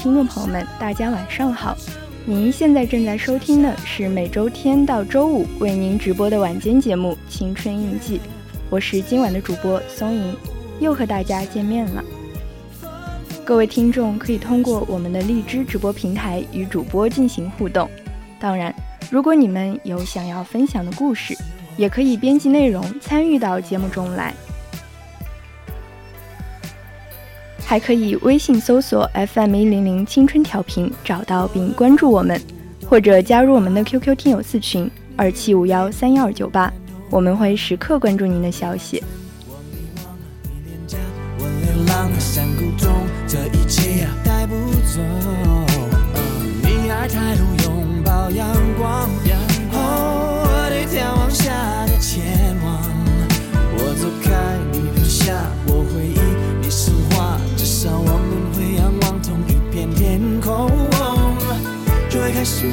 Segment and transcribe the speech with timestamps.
[0.00, 1.76] 听众朋友们，大家晚上好。
[2.24, 8.16] 您现在正在收听的是每周天到周五为您直播的晚间节目《青春印记》，
[8.70, 10.34] 我是今晚的主播松莹，
[10.80, 12.02] 又和大家见面了。
[13.44, 17.86] 各位听众可以通过我们的荔枝直播平台与主播进行互动。
[18.40, 18.74] 当然，
[19.10, 21.36] 如果你们有想要分享的故事，
[21.76, 24.34] 也可以编辑内容参与到节目中来。
[27.70, 32.42] 还可以微信搜索 FM 一零零青春调频，找到并关注我们，
[32.84, 36.72] 或者加入我们的 QQ 听友四群二七五幺三幺二九八，
[37.10, 39.00] 我们会时刻关注您的消息。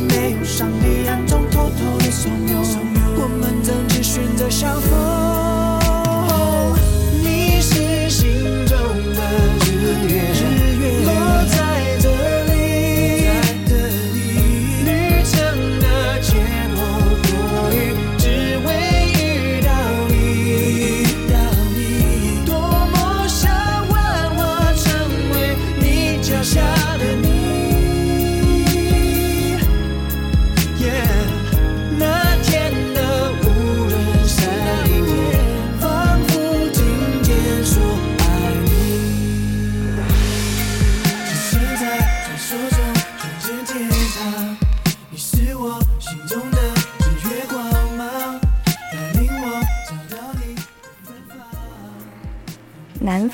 [0.10, 2.78] 没有上帝暗中偷偷的怂恿，
[3.16, 5.27] 我们曾经选择相逢。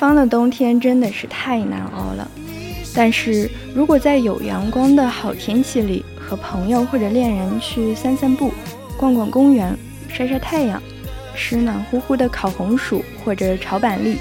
[0.04, 2.30] 方的冬天真的是太难熬了，
[2.94, 8.52] 但是如果在有阳光的好天气里，和朋友或者恋人去散散步、
[8.98, 9.74] 逛逛公园、
[10.10, 10.84] 晒晒太阳，
[11.34, 14.18] 吃暖乎乎的烤红薯或者炒板栗，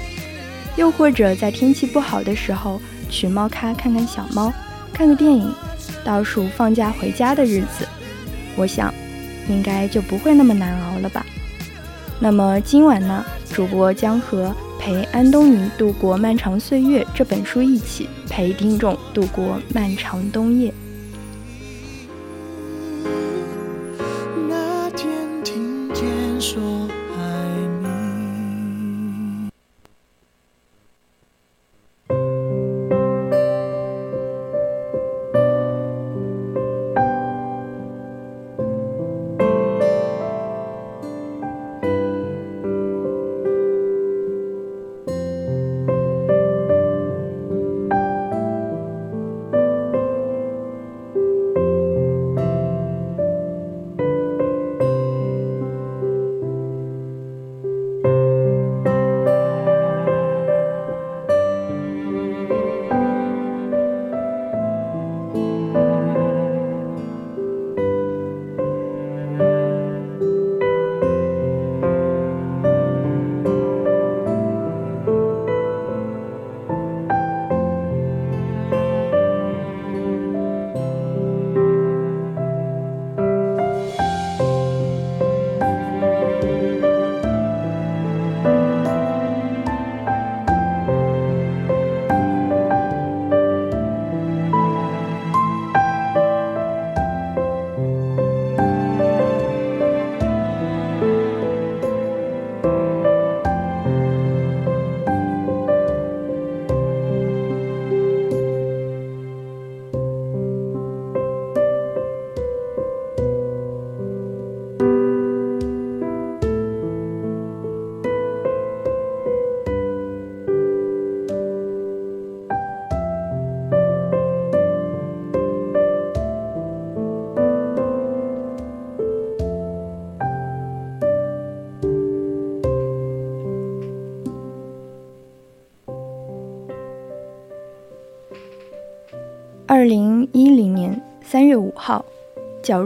[0.77, 4.53] 又或者在天气不好的时候去猫咖看看小猫，
[4.93, 5.53] 看个电影，
[6.01, 7.85] 倒数放假回家的日子，
[8.55, 8.93] 我想，
[9.49, 11.25] 应该就不会那么难熬了吧。
[12.21, 14.55] 那么今晚呢，主播将和。
[14.85, 20.73] 陪安东尼度过漫长岁月这本书一起陪听众度过漫长冬夜。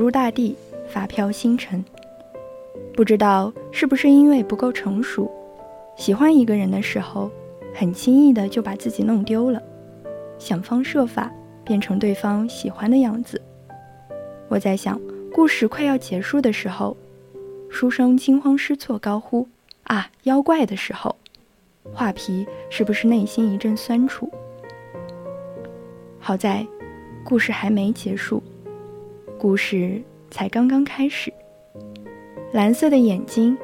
[0.07, 0.55] 入大地，
[0.87, 1.83] 发飘星辰。
[2.95, 5.29] 不知道是不是因为不够成熟，
[5.97, 7.29] 喜欢一个人的时候，
[7.75, 9.61] 很轻易的就把自己弄丢了，
[10.39, 11.29] 想方设法
[11.65, 13.41] 变成对方喜欢的样子。
[14.47, 14.97] 我在想，
[15.33, 16.95] 故事快要结束的时候，
[17.69, 19.45] 书生惊慌失措，高呼
[19.91, 21.13] ：“啊，妖怪！”的时候，
[21.91, 24.31] 画皮是不是内心一阵酸楚？
[26.17, 26.65] 好在，
[27.25, 28.41] 故事还没结束，
[29.37, 30.01] 故事
[30.31, 31.31] 才刚刚开始。
[32.51, 33.57] 蓝色的眼睛，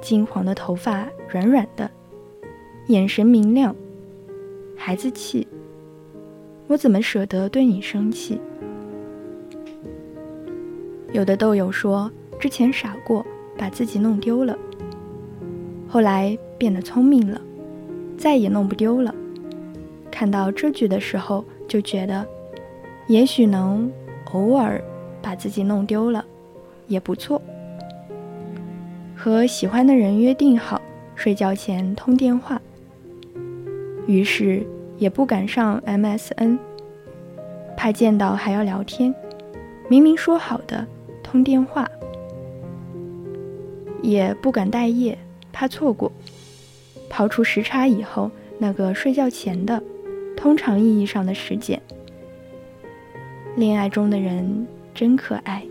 [0.00, 1.90] 金黄的头发，软软的，
[2.86, 3.74] 眼神明亮。
[4.76, 5.46] 孩子气，
[6.68, 8.40] 我怎么舍得对你生气？
[11.12, 13.26] 有的豆友说，之前傻过，
[13.58, 14.56] 把自己弄丢了，
[15.88, 17.40] 后来变得聪明了，
[18.16, 19.14] 再也弄不丢了。
[20.10, 21.44] 看到这句的时候。
[21.70, 22.26] 就觉得，
[23.06, 23.88] 也许能
[24.32, 24.82] 偶尔
[25.22, 26.24] 把自己弄丢了，
[26.86, 27.40] 也不错。
[29.16, 30.80] 和喜欢的人约定好
[31.14, 32.60] 睡觉前通电话，
[34.06, 34.66] 于是
[34.98, 36.58] 也不敢上 MSN，
[37.76, 39.14] 怕见到还要聊天。
[39.88, 40.86] 明明说好的
[41.22, 41.90] 通电话，
[44.02, 45.18] 也不敢待业，
[45.52, 46.10] 怕错过。
[47.10, 49.82] 刨除时差以后，那个睡觉前的。
[50.36, 51.78] 通常意义上的时间，
[53.56, 55.64] 恋爱中的人真可爱。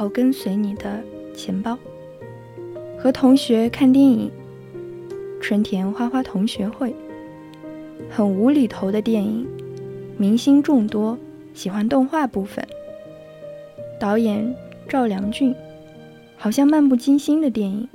[0.00, 1.04] 好好跟随你的
[1.36, 1.76] 钱包。
[2.98, 4.30] 和同学看电影，
[5.42, 6.94] 春田花花同学会。
[8.08, 9.46] 很无厘头的电影，
[10.16, 11.18] 明星众多，
[11.52, 12.66] 喜欢动画部分。
[13.98, 14.56] 导演
[14.88, 15.54] 赵良俊，
[16.34, 17.86] 好像漫不经心的电影，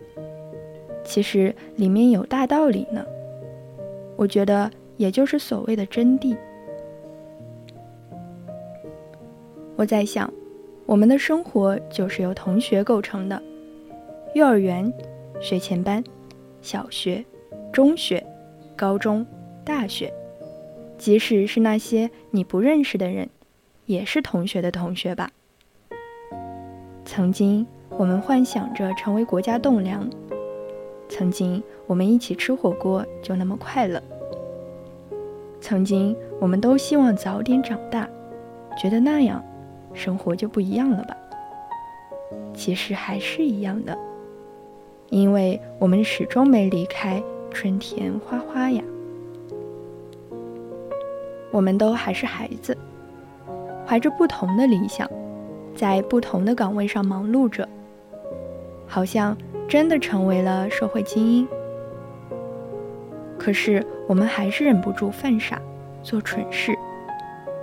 [1.04, 3.04] 其实里面有大道理呢。
[4.16, 6.38] 我觉得，也就是所谓的真谛。
[9.76, 10.32] 我在想，
[10.86, 13.42] 我们的生活就是由同学构成的。
[14.36, 14.92] 幼儿园、
[15.42, 16.04] 学前班、
[16.62, 17.26] 小学、
[17.72, 18.24] 中学、
[18.76, 19.26] 高中、
[19.64, 20.14] 大学，
[20.98, 23.28] 即使是那些你不认识的人，
[23.86, 25.32] 也是同学的同学吧。
[27.04, 30.08] 曾经，我们幻想着成为国家栋梁；
[31.10, 34.00] 曾经，我们一起吃火锅就那么快乐；
[35.60, 38.08] 曾经，我们都希望早点长大，
[38.78, 39.44] 觉得那样。
[39.96, 41.16] 生活就不一样了吧？
[42.54, 43.98] 其实还是一样的，
[45.10, 47.22] 因为我们始终没离开
[47.52, 48.84] 春田花花呀。
[51.52, 52.78] 我们都还是孩子，
[53.86, 55.10] 怀着不同的理想，
[55.74, 57.68] 在不同的岗位上忙碌着，
[58.86, 59.38] 好像
[59.68, 61.48] 真的成为了社会精英，
[63.38, 65.62] 可是我们还是忍不住犯傻，
[66.04, 66.76] 做蠢事，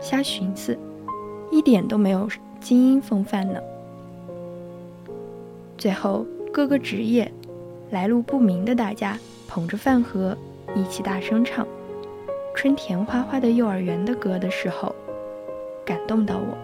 [0.01, 0.79] 瞎寻思，
[1.52, 2.26] 一点都没有
[2.61, 3.61] 精英风范呢。
[5.76, 7.30] 最后，各个职业、
[7.90, 10.37] 来路不明的大家捧着饭盒，
[10.75, 11.64] 一起大声唱
[12.56, 14.94] 《春田花花的幼儿园》的歌的时候，
[15.85, 16.56] 感动到我。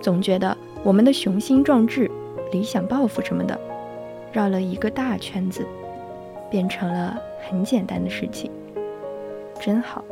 [0.00, 2.10] 总觉得我们的雄心壮志、
[2.52, 3.60] 理想抱负什么的，
[4.32, 5.66] 绕了一个大圈子，
[6.50, 8.50] 变成了很简单的事情，
[9.60, 10.02] 真好。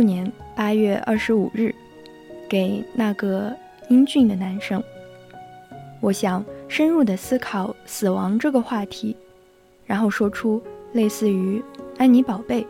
[0.00, 1.74] 六年八月二十五日，
[2.48, 3.54] 给那个
[3.90, 4.82] 英俊的男生。
[6.00, 9.14] 我想深入的思考死亡这个话题，
[9.84, 10.62] 然后说出
[10.94, 11.62] 类似于
[12.00, 12.66] “安妮宝贝”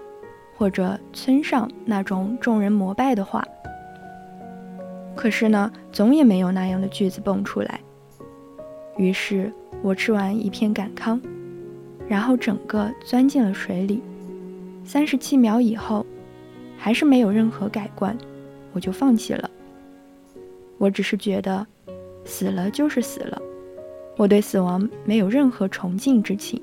[0.59, 3.47] 或者“村上”那种众人膜拜的话。
[5.15, 7.79] 可是呢，总也没有那样的句子蹦出来。
[8.97, 11.23] 于是我吃完一片感康，
[12.09, 14.03] 然后整个钻进了水里。
[14.85, 16.05] 三十七秒以后。
[16.83, 18.17] 还是没有任何改观，
[18.73, 19.51] 我就放弃了。
[20.79, 21.67] 我只是觉得，
[22.25, 23.41] 死了就是死了，
[24.17, 26.59] 我对死亡没有任何崇敬之情。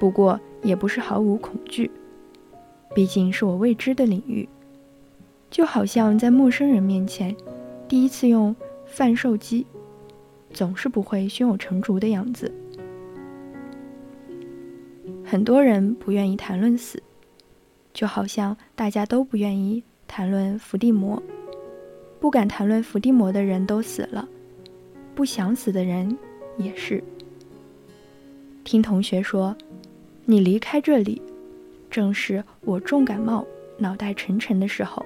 [0.00, 1.90] 不过也不是毫无恐惧，
[2.94, 4.48] 毕竟是我未知的领域，
[5.50, 7.36] 就好像在陌生人面前，
[7.86, 9.66] 第一次用贩售机，
[10.50, 12.50] 总是不会胸有成竹的样子。
[15.22, 17.02] 很多人不愿意谈论死。
[17.92, 21.22] 就好像大家都不愿意谈论伏地魔，
[22.18, 24.28] 不敢谈论伏地魔的人都死了，
[25.14, 26.16] 不想死的人
[26.56, 27.02] 也是。
[28.64, 29.54] 听同学说，
[30.24, 31.20] 你离开这里，
[31.90, 33.44] 正是我重感冒、
[33.78, 35.04] 脑袋沉沉的时候。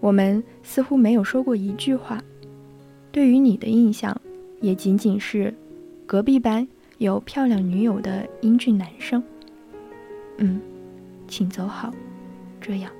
[0.00, 2.22] 我们似乎没有说过一句话，
[3.10, 4.18] 对于你的印象，
[4.60, 5.54] 也仅仅是
[6.06, 6.66] 隔壁班
[6.98, 9.22] 有漂亮女友的英俊男生。
[10.38, 10.60] 嗯。
[11.32, 11.90] 请走好
[12.60, 12.92] 这样。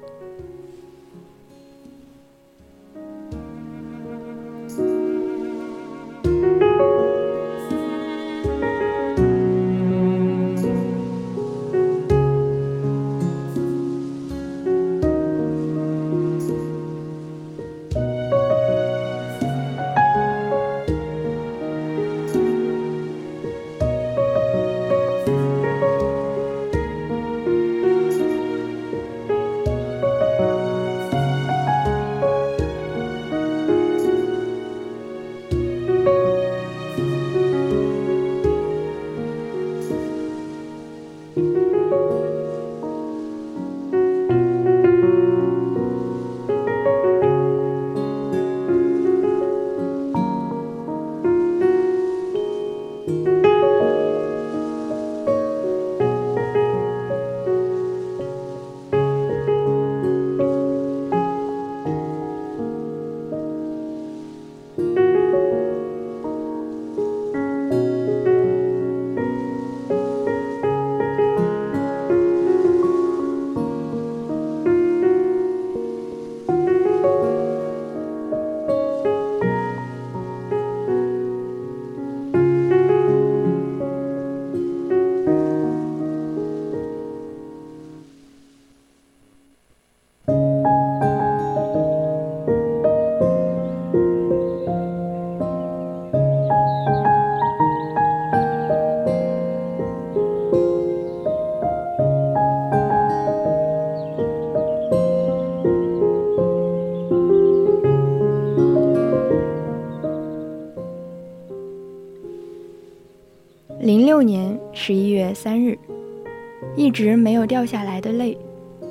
[117.52, 118.38] 掉下来的泪，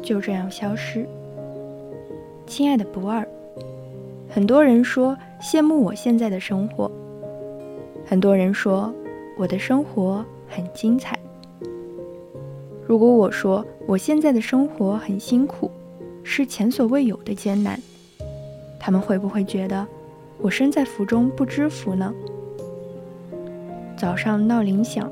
[0.03, 1.03] 就这样消失。
[2.45, 3.27] 亲爱的不二，
[4.29, 6.91] 很多人说羡慕我现在的生活，
[8.05, 8.93] 很多人说
[9.35, 11.17] 我的生活很精彩。
[12.85, 15.71] 如果我说我现在的生活很辛苦，
[16.21, 17.79] 是前所未有的艰难，
[18.79, 19.87] 他们会不会觉得
[20.39, 22.13] 我身在福中不知福呢？
[23.97, 25.11] 早上闹铃响。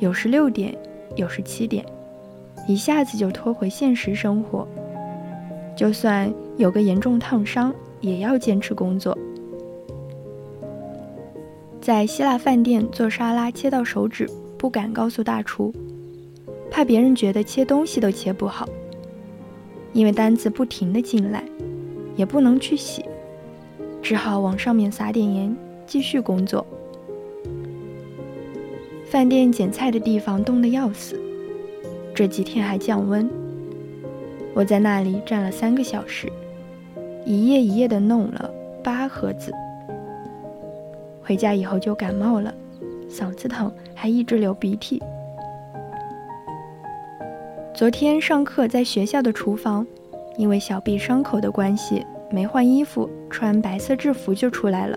[0.00, 0.76] 有时六点，
[1.14, 1.86] 有时七点，
[2.66, 4.66] 一下子就拖回现实生活。
[5.76, 9.16] 就算有个严重烫伤，也要坚持工作。
[11.80, 15.72] 在希腊饭店做沙拉，切到手指，不敢告诉大厨，
[16.70, 18.68] 怕别人觉得切东西都切不好。
[19.92, 21.44] 因为单子不停的进来，
[22.16, 23.04] 也不能去洗，
[24.00, 26.66] 只好往上面撒点盐，继续工作。
[29.04, 31.20] 饭店捡菜的地方冻得要死，
[32.14, 33.28] 这几天还降温。
[34.54, 36.30] 我在那里站了三个小时，
[37.26, 38.48] 一页一页的弄了
[38.84, 39.52] 八盒子。
[41.24, 42.54] 回家以后就感冒了，
[43.10, 45.02] 嗓子疼，还一直流鼻涕。
[47.74, 49.84] 昨天上课在学校的厨房，
[50.36, 54.96] 因为小臂伤口的关系，没换衣服，穿白色制服就出来了。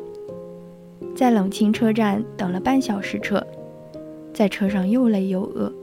[1.16, 3.44] 在冷清车站等了半小时车。
[4.34, 5.74] 在车上又累又饿，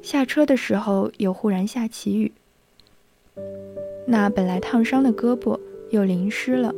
[0.00, 2.32] 下车的时候又忽然下起雨，
[4.06, 5.58] 那本来烫伤的胳膊
[5.90, 6.74] 又淋湿了。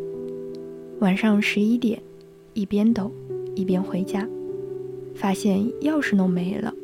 [0.99, 2.03] 晚上十一点，
[2.55, 3.11] 一边抖
[3.55, 4.29] 一边回家，
[5.15, 6.75] 发现钥匙弄没了。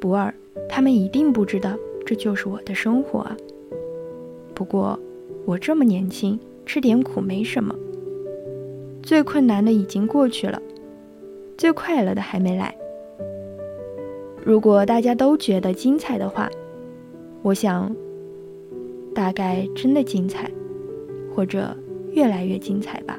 [0.00, 0.34] 不二，
[0.68, 3.36] 他们一定不知道这就是我的生活啊。
[4.54, 4.98] 不过
[5.44, 7.74] 我这么年轻，吃点苦没什么。
[9.02, 10.60] 最困难的已经过去了。
[11.58, 12.74] 最快乐的还没来。
[14.44, 16.50] 如果大家都觉得精彩的话，
[17.40, 17.90] 我想，
[19.14, 20.50] 大概真的精彩，
[21.34, 21.74] 或者
[22.12, 23.18] 越来越精彩吧。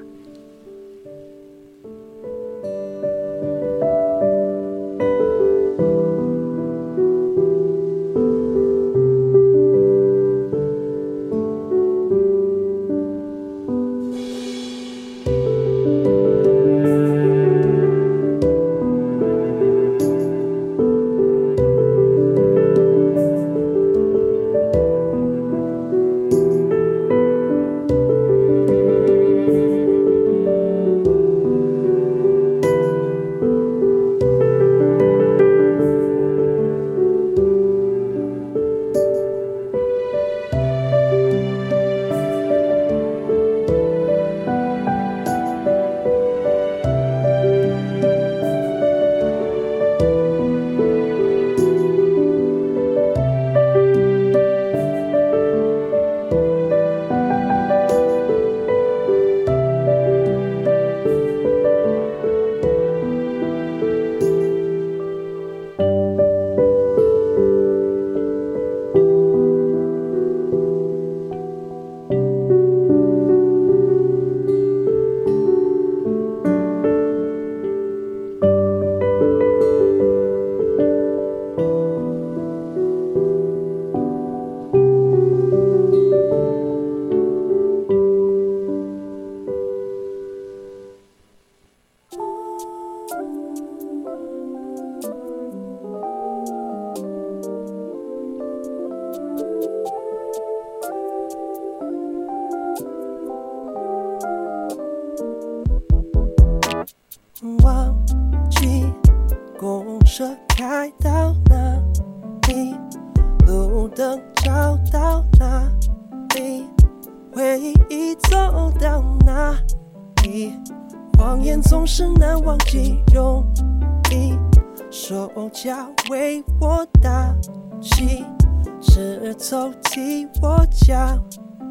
[128.97, 130.95] 是抽屉我焦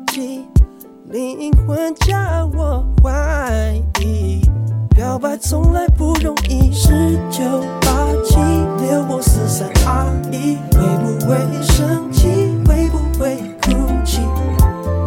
[0.08, 0.44] 急，
[1.08, 2.14] 灵魂叫
[2.54, 4.42] 我怀疑，
[4.94, 6.70] 表白从来不容易。
[6.70, 7.42] 十九
[7.80, 8.36] 八七
[8.84, 12.28] 六五四三二一，会不会生气？
[12.66, 13.72] 会不会哭
[14.04, 14.20] 泣？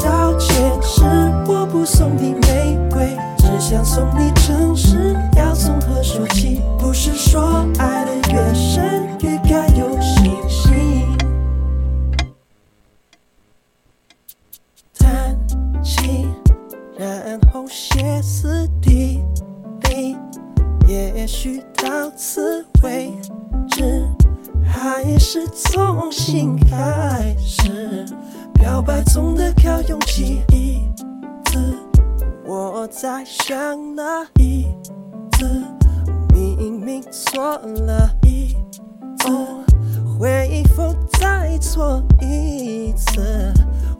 [0.03, 1.03] 道歉是
[1.45, 5.15] 我不送你玫瑰，只想送你诚实。
[5.35, 6.63] 要从何说起？
[6.79, 9.85] 不是说爱的越深越该有。
[21.27, 23.11] 许到此为
[23.69, 24.01] 止
[24.63, 28.05] 还是重新开始
[28.53, 30.79] 表白总得靠勇气一
[31.45, 31.77] 次
[32.45, 33.53] 我在想
[33.93, 34.67] 那一
[35.33, 35.61] 次
[36.33, 38.55] 明明错了一
[39.19, 39.29] 次
[40.17, 43.53] 会否再错一次？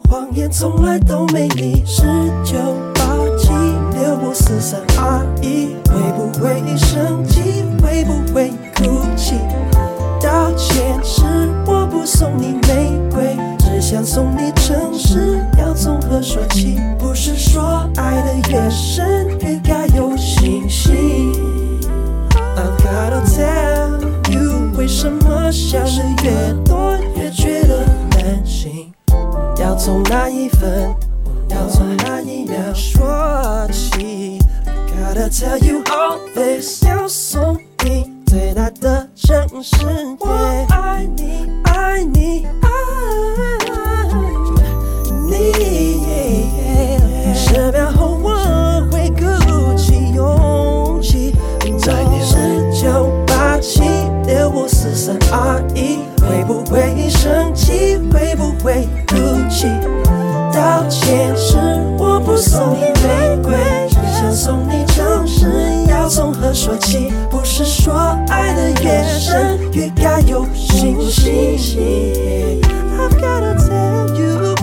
[0.08, 2.02] 谎言从来都没你，十
[2.42, 2.56] 九
[2.94, 3.02] 八
[3.36, 3.50] 七
[3.92, 7.62] 六五四三二一，会不会生气？
[7.82, 9.34] 会不会哭泣？
[10.18, 11.22] 道歉是
[11.66, 15.44] 我不送你玫瑰，只想送你诚实。
[15.58, 16.80] 要从何说起？
[16.98, 21.34] 不是说爱的越深越该有信心。
[22.56, 24.00] I gotta tell
[24.32, 28.87] you，为什么想的越多越觉得难醒？
[29.68, 30.96] 要从哪一分？
[31.50, 37.54] 要从哪一秒说起？Gotta tell you all this，要送
[37.84, 39.76] 你最大的诚实。
[40.20, 40.26] 我
[40.70, 42.70] 爱你，爱你，爱
[45.28, 45.52] 你。
[47.34, 49.20] 十秒后我会鼓
[49.76, 51.34] 起勇气，
[51.78, 53.82] 在你十九八七
[54.26, 57.96] 六五四三二一，会不会生气？
[58.12, 59.16] 会不会哭
[59.48, 59.66] 泣？
[60.52, 61.56] 道歉是
[61.98, 63.56] 我不送你玫瑰，
[64.12, 65.46] 想送你诚实。
[65.88, 67.10] 要从何说起？
[67.30, 67.94] 不是说
[68.28, 72.60] 爱的越深越该有信心。
[72.98, 74.54] I've gotta tell you，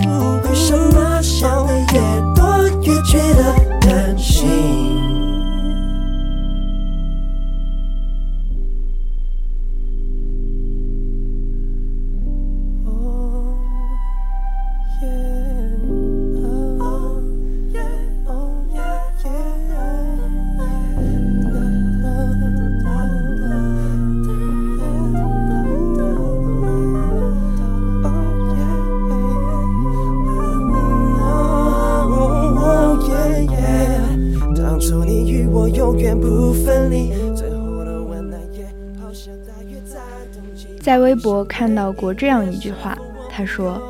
[0.44, 2.00] 为什么想的越
[2.34, 3.65] 多越觉得
[36.64, 38.66] 分离，最后的温暖也
[39.00, 39.98] 好像大约在
[40.32, 40.68] 冬季。
[40.80, 42.96] 在微博看到过这样一句话，
[43.30, 43.80] 他说：“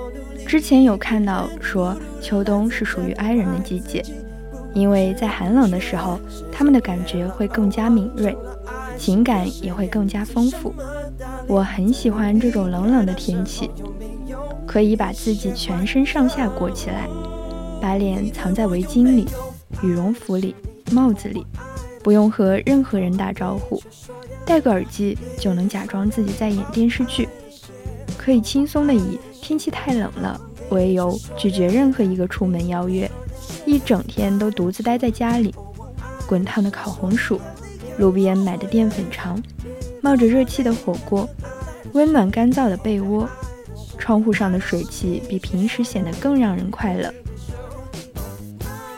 [0.47, 4.05] 之前有看到说秋冬是属于哀人的季节，
[4.75, 6.19] 因为在寒冷的时候，
[6.51, 8.37] 他们的感觉会更加敏锐，
[8.99, 10.75] 情感也会更加丰富。
[11.47, 13.71] 我很喜欢这种冷冷的天气，
[14.67, 17.09] 可以把自己全身上下裹起来，
[17.81, 19.27] 把脸藏在围巾里、
[19.83, 20.55] 羽绒服里、
[20.91, 21.47] 帽子里，
[22.07, 23.83] 不用和任何人打招呼。”
[24.47, 27.29] 戴个耳机就能假装自己在演电视剧，
[28.17, 30.41] 可以轻松的以天气太冷了
[30.71, 33.11] 为由拒绝任何一个出门邀约，
[33.65, 35.53] 一整天都独自待在家里。
[36.29, 37.41] 滚烫的烤红薯，
[37.99, 39.43] 路边买的淀粉肠，
[40.01, 41.29] 冒着热气的火锅，
[41.93, 43.29] 温暖干燥的被窝，
[43.99, 47.13] 窗户上的水汽比平时显得更让人快乐。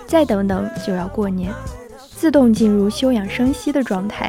[0.06, 1.50] 再等等就要过年，
[2.18, 4.28] 自动进入休养生息的状态，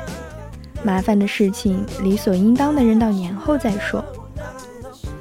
[0.83, 4.05] 麻烦的事情理所应当的扔到年后再说，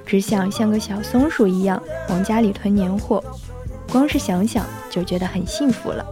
[0.04, 3.24] 只想像个小松鼠一样往家里囤年货，
[3.90, 6.04] 光是想想就觉得很幸福了。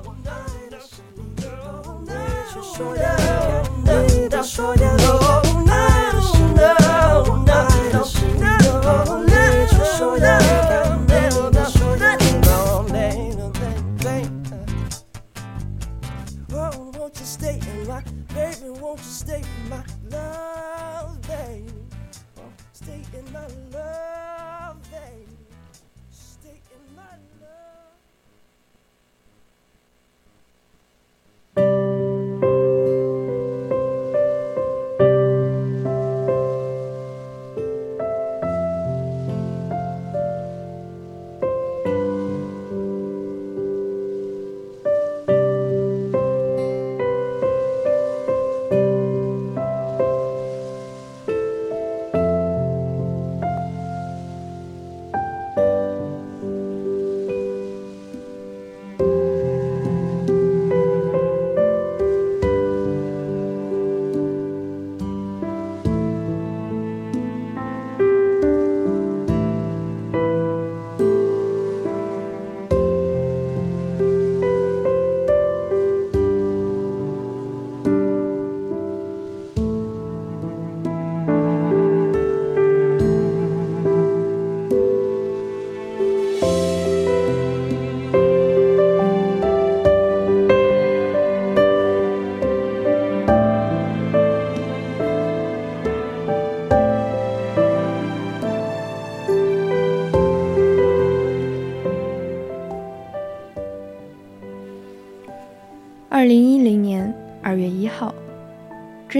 [21.26, 24.65] Stay in my love.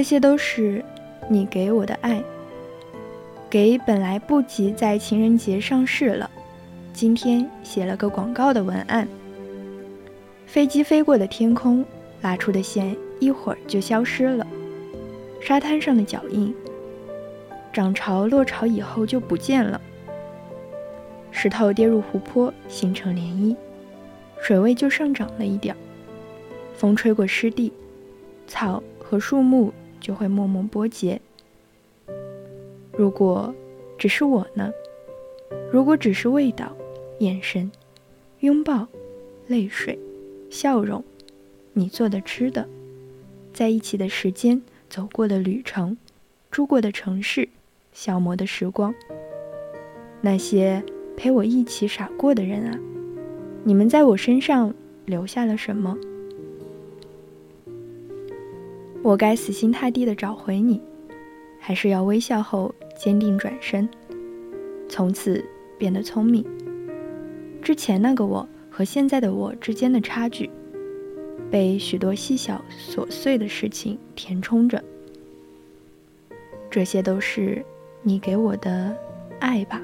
[0.06, 0.84] 这些都是
[1.28, 2.22] 你给我的爱。
[3.50, 6.30] 给本来不及在情人节上市了，
[6.92, 9.08] 今天写了个广告的文案。
[10.46, 11.84] 飞机飞过的天空，
[12.22, 14.46] 拉出的线一会儿就消失了。
[15.40, 16.54] 沙滩上的脚印，
[17.72, 19.80] 涨潮落潮以后就不见了。
[21.32, 23.56] 石头跌入湖泊，形成涟漪，
[24.40, 25.78] 水位就上涨了一点儿。
[26.76, 27.72] 风吹过湿地，
[28.46, 29.72] 草和树木
[30.06, 31.20] 就会默默波及。
[32.96, 33.52] 如果
[33.98, 34.70] 只是我呢？
[35.72, 36.76] 如果只是味道、
[37.18, 37.72] 眼神、
[38.38, 38.86] 拥抱、
[39.48, 39.98] 泪水、
[40.48, 41.02] 笑容，
[41.72, 42.68] 你做的、吃的，
[43.52, 45.98] 在一起的时间、走过的旅程、
[46.52, 47.48] 住过的城市、
[47.92, 48.94] 消磨的时光，
[50.20, 50.84] 那些
[51.16, 52.78] 陪我一起傻过的人啊，
[53.64, 54.72] 你们在我身上
[55.04, 55.98] 留下了什么？
[59.02, 60.80] 我该死心塌地的找回你，
[61.60, 62.74] 还是要微笑后？
[62.98, 63.86] 坚定转身，
[64.88, 65.44] 从此
[65.76, 66.42] 变得聪明。
[67.60, 70.48] 之前那个我和现在的我之间的差距，
[71.50, 74.82] 被许多细小琐碎的事情填充着。
[76.70, 77.62] 这些都是
[78.02, 78.96] 你给我的
[79.40, 79.82] 爱吧。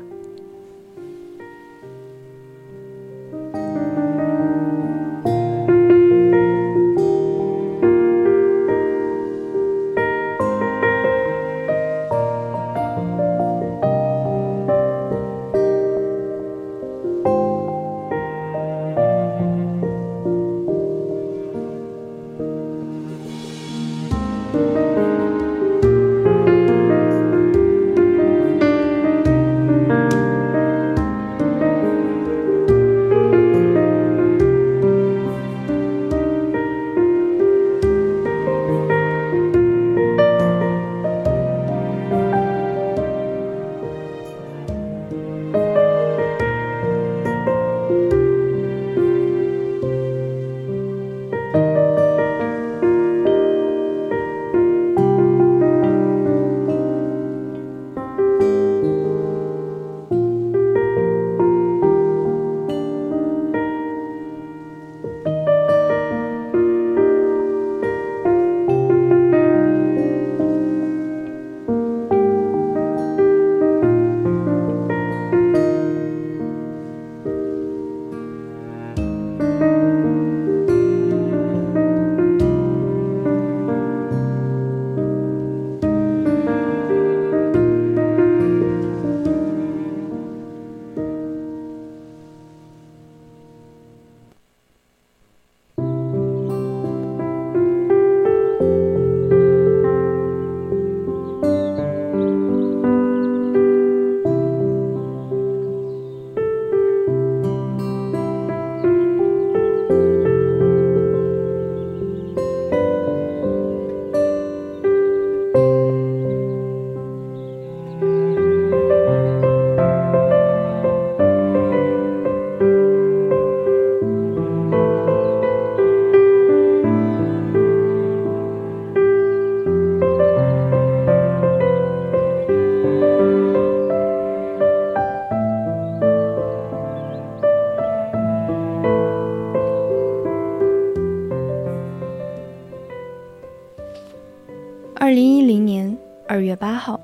[146.57, 147.01] 八号，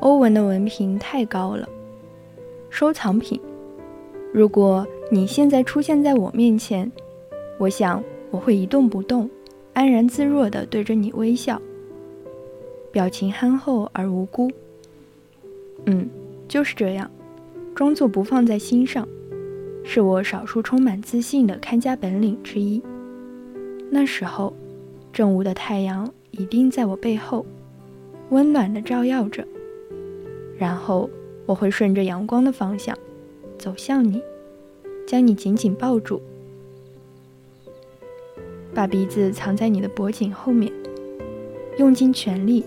[0.00, 1.68] 欧文的文凭太高了，
[2.70, 3.40] 收藏品。
[4.32, 6.90] 如果你现在出现在我面前，
[7.58, 9.28] 我想我会一动不动，
[9.72, 11.60] 安然自若地对着你微笑，
[12.92, 14.50] 表情憨厚而无辜。
[15.86, 16.08] 嗯，
[16.48, 17.10] 就是这样，
[17.74, 19.06] 装作不放在心上，
[19.84, 22.82] 是我少数充满自信的看家本领之一。
[23.90, 24.52] 那时候，
[25.12, 27.46] 正午的太阳一定在我背后。
[28.30, 29.46] 温暖的照耀着，
[30.58, 31.08] 然后
[31.46, 32.96] 我会顺着阳光的方向
[33.56, 34.20] 走向你，
[35.06, 36.20] 将你紧紧抱住，
[38.74, 40.72] 把鼻子藏在你的脖颈后面，
[41.78, 42.64] 用尽全力，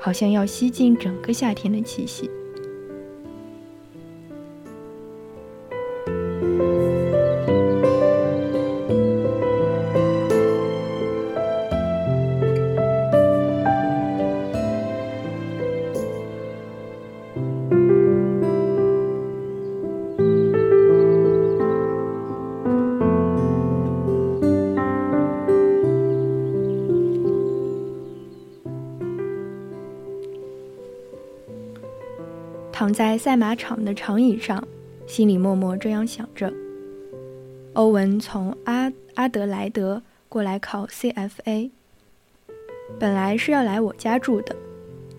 [0.00, 2.28] 好像要吸进整个夏天的气息。
[32.96, 34.66] 在赛马场的长椅上，
[35.06, 36.50] 心里默默这样想着。
[37.74, 41.70] 欧文从阿阿德莱德过来考 CFA，
[42.98, 44.56] 本来是要来我家住的，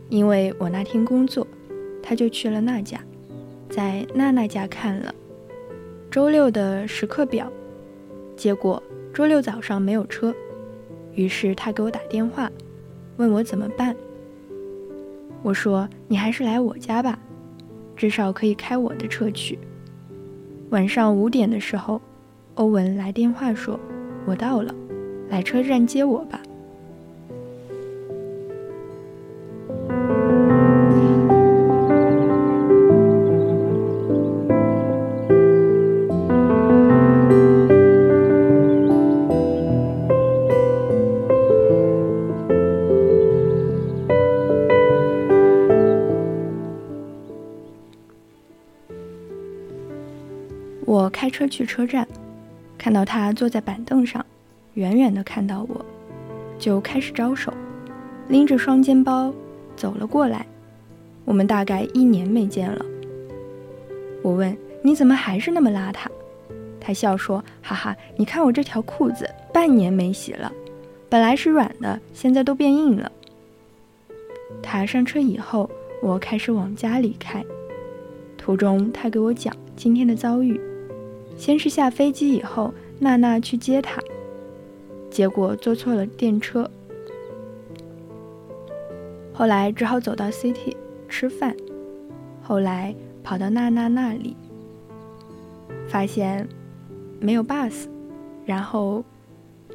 [0.10, 1.46] 因为我那天工作，
[2.02, 3.00] 他就去了那家，
[3.70, 5.14] 在娜娜家看了
[6.10, 7.48] 周六的时刻表，
[8.36, 8.82] 结果
[9.14, 10.34] 周六早上没有车，
[11.14, 12.52] 于是他给我打电话，
[13.18, 13.96] 问我怎么办。
[15.44, 17.20] 我说你还是来我家吧，
[17.98, 19.60] 至少可以开我的车去。
[20.70, 22.00] 晚上五点的时候。
[22.58, 23.80] 欧文来电话说
[24.26, 24.74] ：“我到了，
[25.30, 26.42] 来车站接我吧。”
[51.50, 52.08] 去车站。
[52.78, 54.26] 看到他坐在板凳上，
[54.76, 55.86] 远远的看到我，
[56.60, 57.52] 就开始招手，
[58.28, 59.34] 拎着双肩包
[59.76, 60.46] 走了过来。
[61.26, 62.86] 我们大概一年没见了。
[64.22, 66.08] 我问你怎么还是那么邋遢？
[66.80, 70.52] 他笑说：“哈哈，你看我这条裤子半年没洗了，
[71.10, 73.12] 本来是软的，现在都变硬了。”
[74.64, 75.70] 他上车以后，
[76.02, 77.44] 我开始往家里开。
[78.38, 80.60] 途中，他给我讲今天的遭遇。
[81.38, 84.02] 先是下飞机以后，娜娜去接他，
[85.10, 86.70] 结果坐错了电车，
[89.32, 90.76] 后来只好走到 City
[91.08, 91.56] 吃饭，
[92.42, 94.36] 后来跑到娜娜那里，
[95.88, 96.48] 发现
[97.20, 97.86] 没有 bus，
[98.46, 99.06] 然后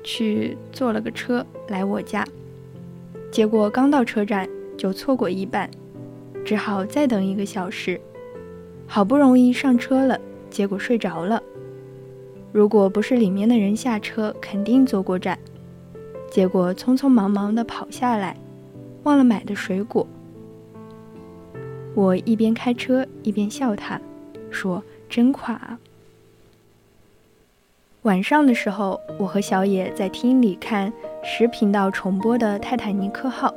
[0.03, 2.27] 去坐了个车来我家，
[3.31, 5.71] 结果刚到车站就错过一半，
[6.45, 8.01] 只好再等一个小时，
[8.89, 11.41] 好不容易上车了，结果睡着了。
[12.53, 15.39] 如果不是里面的人下车，肯定坐过站。
[16.31, 18.37] 结果匆匆忙忙地跑下来，
[19.05, 20.07] 忘了买的水果。
[21.95, 24.01] 我一边开车一边笑他，
[24.51, 25.79] 说：“真垮啊。”
[28.03, 30.93] 晚上的时候，我和小野在厅里看
[31.23, 33.49] 十频道重播的《泰坦尼克号》，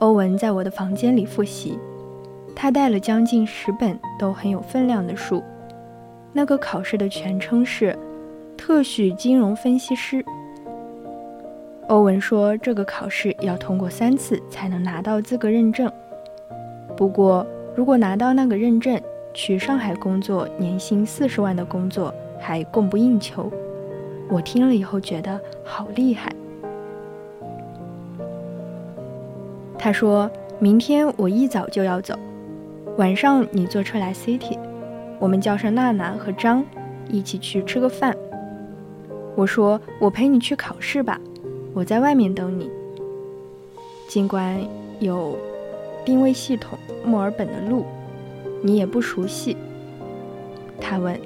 [0.00, 1.78] 欧文在我的房间里复习，
[2.54, 5.42] 他带了将近十本都很有分量的书。
[6.32, 7.96] 那个考试的全称是
[8.56, 10.24] 特许金融分析师。
[11.88, 15.92] 欧文说，这个考试要通过三次才能拿到资格认证。
[16.96, 18.98] 不过，如果拿到那个认证，
[19.34, 23.52] 去上海工作，年薪四十万的工作还供不应求。
[24.28, 26.32] 我听了以后觉得好厉害。
[29.78, 32.18] 他说明天我一早就要走，
[32.96, 34.56] 晚上你坐车来 City。
[35.22, 36.64] 我们叫上娜娜和张，
[37.08, 38.12] 一起去吃个饭。
[39.36, 41.20] 我说：“我陪你去考试吧，
[41.72, 42.68] 我在外面等你。”
[44.10, 44.58] 尽管
[44.98, 45.38] 有
[46.04, 47.84] 定位系统墨尔本的路，
[48.62, 49.56] 你也不熟悉。
[50.80, 51.16] 他问：“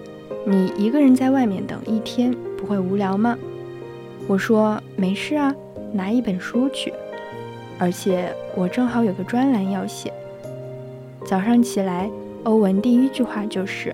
[0.45, 3.35] 你一个人在外面等一天，不会无聊吗？”
[4.29, 5.55] 我说：“没事啊，
[5.95, 6.93] 拿一本书去，
[7.79, 10.13] 而且我正好有个专栏要写。”
[11.25, 12.11] 早上起来。
[12.47, 13.93] 欧文第一句话就是：“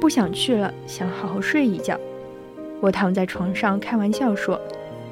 [0.00, 1.98] 不想去了，想好好睡一觉。”
[2.80, 4.60] 我躺在床上开玩笑说：“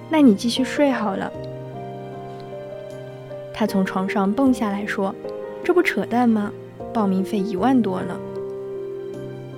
[0.08, 1.32] 那你继续睡好了。”
[3.52, 5.12] 他从床上蹦下来说
[5.64, 6.52] ：“这不扯淡吗？
[6.94, 8.16] 报名费一万多呢。”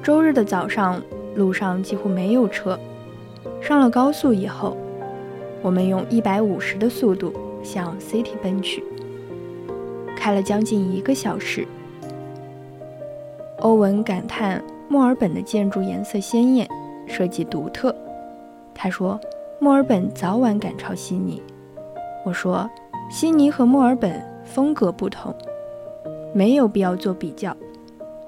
[0.02, 1.02] 周日的早上，
[1.34, 2.78] 路上几乎没有车。
[3.60, 4.74] 上了高速以后，
[5.60, 8.82] 我们用一百五十的速度向 City 奔去，
[10.16, 11.68] 开了将近一个小时。
[13.60, 16.68] 欧文感叹墨尔本的建筑颜色鲜艳，
[17.06, 17.94] 设计独特。
[18.72, 19.18] 他说
[19.58, 21.42] ：“墨尔本早晚赶超悉尼。”
[22.24, 22.70] 我说
[23.10, 25.34] ：“悉尼和墨尔本风格不同，
[26.32, 27.56] 没有必要做比较。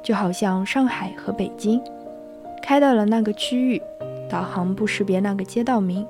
[0.03, 1.81] 就好像上海和北京，
[2.61, 3.81] 开到了那个区域，
[4.29, 6.05] 导航不识别那个街道名，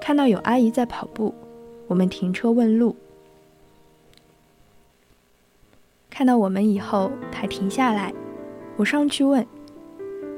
[0.00, 1.32] 看到有阿姨在跑步，
[1.86, 2.94] 我们停车问路。
[6.10, 8.12] 看到我们以后，他停下来。”
[8.76, 9.46] 我上去问：“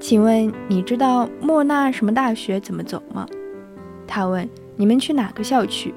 [0.01, 3.27] 请问你知道莫纳什么大学怎么走吗？”
[4.07, 5.95] 他问：“你们去哪个校区？”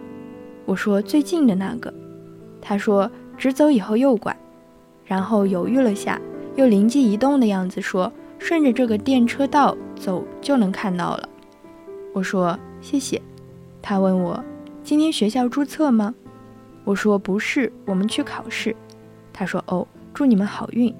[0.66, 1.94] 我说：“最近的那个。”
[2.62, 4.36] 他说：“直走以后右拐。”
[5.06, 6.20] 然后犹豫了下，
[6.56, 11.30] 又灵机一动的样子说：“顺着这个电车道走就能看到了。”
[12.14, 13.22] 我说：“谢谢。”
[13.82, 14.44] 他问我
[14.84, 16.14] ：“今天学校注册吗？”
[16.84, 18.76] 我说：“不是，我们去考试。”
[19.32, 20.94] 他说：“哦，祝你们好运。”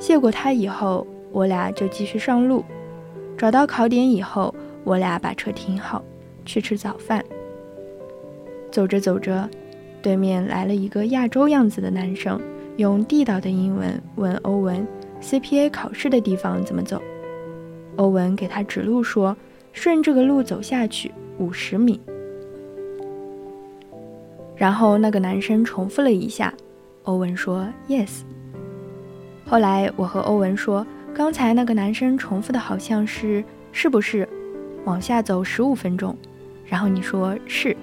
[0.00, 2.64] 谢过他以后，我俩就继续上路。
[3.36, 6.02] 找到考点以后，我俩把车停好，
[6.44, 7.24] 去吃早饭。
[8.72, 9.48] 走着走着，
[10.00, 12.40] 对面来了一个亚洲样子的男生，
[12.78, 14.86] 用地道的英文问欧文
[15.20, 17.00] ：“CPA 考试的地方怎么走？”
[17.96, 19.36] 欧文给他指路说
[19.72, 22.00] ：“顺这个路走下去五十米。”
[24.56, 26.54] 然后那个男生重复了一下，
[27.04, 28.22] 欧文说：“Yes。”
[29.50, 33.42] 后来我和欧文说：“刚才那个男生重复的好像是
[33.72, 34.28] 是不是？
[34.84, 36.16] 往下走十五分钟。”
[36.64, 37.76] 然后你说是。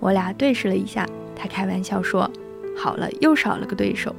[0.00, 2.28] 我俩对视了一下，他开玩笑说
[2.76, 4.12] ：“好了，又少了个对手。”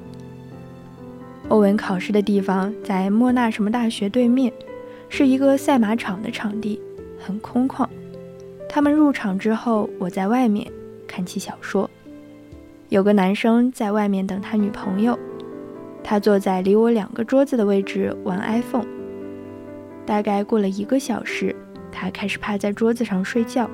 [1.50, 4.54] 欧文考试的地方在莫纳什么大学对面，
[5.10, 6.80] 是一个赛马场的场地，
[7.20, 7.86] 很空旷。
[8.70, 10.66] 他们入场之后，我在外面
[11.06, 11.90] 看起小说。
[12.88, 15.20] 有个男生在外面等他女朋友，
[16.04, 18.88] 他坐在离我两个桌子的位置玩 iPhone。
[20.06, 21.56] 大概过了一个小时，
[21.92, 23.70] 他开始趴在桌子上睡觉。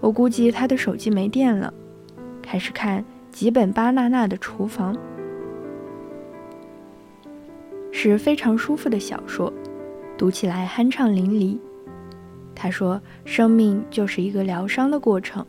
[0.00, 1.72] 我估计他的手机没电了，
[2.42, 4.96] 开始看吉本巴娜娜的厨房，
[7.92, 9.52] 是非常舒服的小说，
[10.16, 11.58] 读起来酣畅淋漓。
[12.54, 15.44] 他说：“生命就是一个疗伤的过程，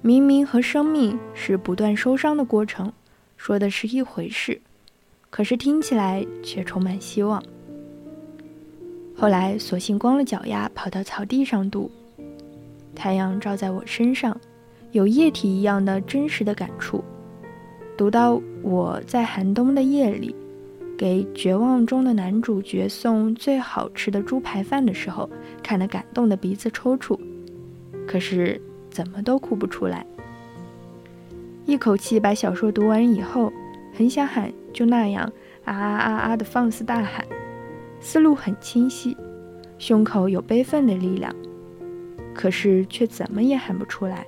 [0.00, 2.92] 明明和生命是不断受伤的过程，
[3.36, 4.60] 说的是一回事，
[5.34, 7.42] 可是听起来却充满希望。”
[9.18, 11.90] 后来索性光了脚丫，跑到草地上读。
[12.94, 14.40] 太阳照在我身上，
[14.92, 17.02] 有液体一样的真实的感触。
[17.96, 20.32] 读到我在寒冬的夜里，
[20.96, 25.28] 给绝望中的男主角送最好吃的猪排饭的时候，
[25.64, 27.18] 看得感动的鼻子抽搐，
[28.06, 30.06] 可是怎么都哭不出来。
[31.66, 33.52] 一口气把小说读完以后，
[33.92, 35.24] 很想喊，就那样
[35.64, 37.24] 啊啊啊啊的放肆大喊，
[38.00, 39.16] 思路很清晰，
[39.78, 41.34] 胸口有悲愤的力量。
[42.34, 44.26] 可是却怎么也喊不出来，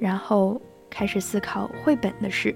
[0.00, 2.52] 然后开始思考绘本的事。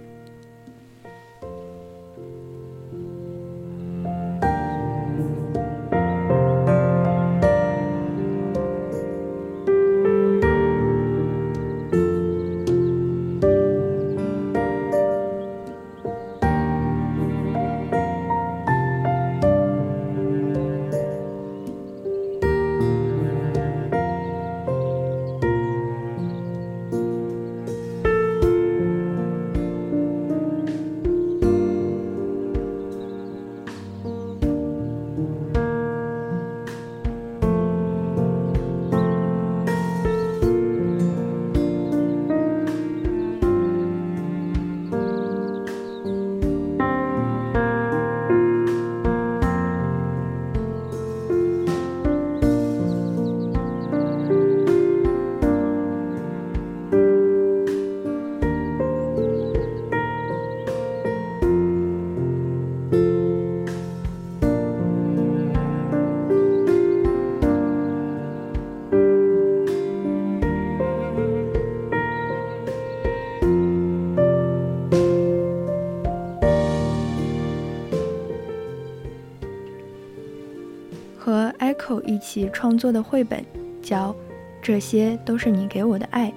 [82.39, 83.45] 起创作的绘本
[83.83, 84.13] 叫
[84.63, 86.31] 《这些都是你给我的爱》。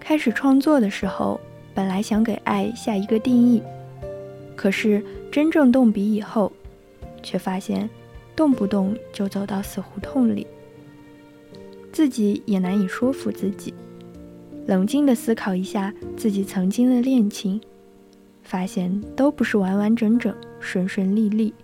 [0.00, 1.40] 开始创作的时候，
[1.74, 3.62] 本来想给爱下一个定义，
[4.56, 6.50] 可是真正动笔以后，
[7.22, 7.88] 却发现
[8.34, 10.46] 动不动就走到死胡同里，
[11.92, 13.72] 自己也难以说服自己。
[14.66, 17.60] 冷静地思考一下自己曾经的恋情，
[18.42, 21.54] 发现都不是完完整整、顺顺利利，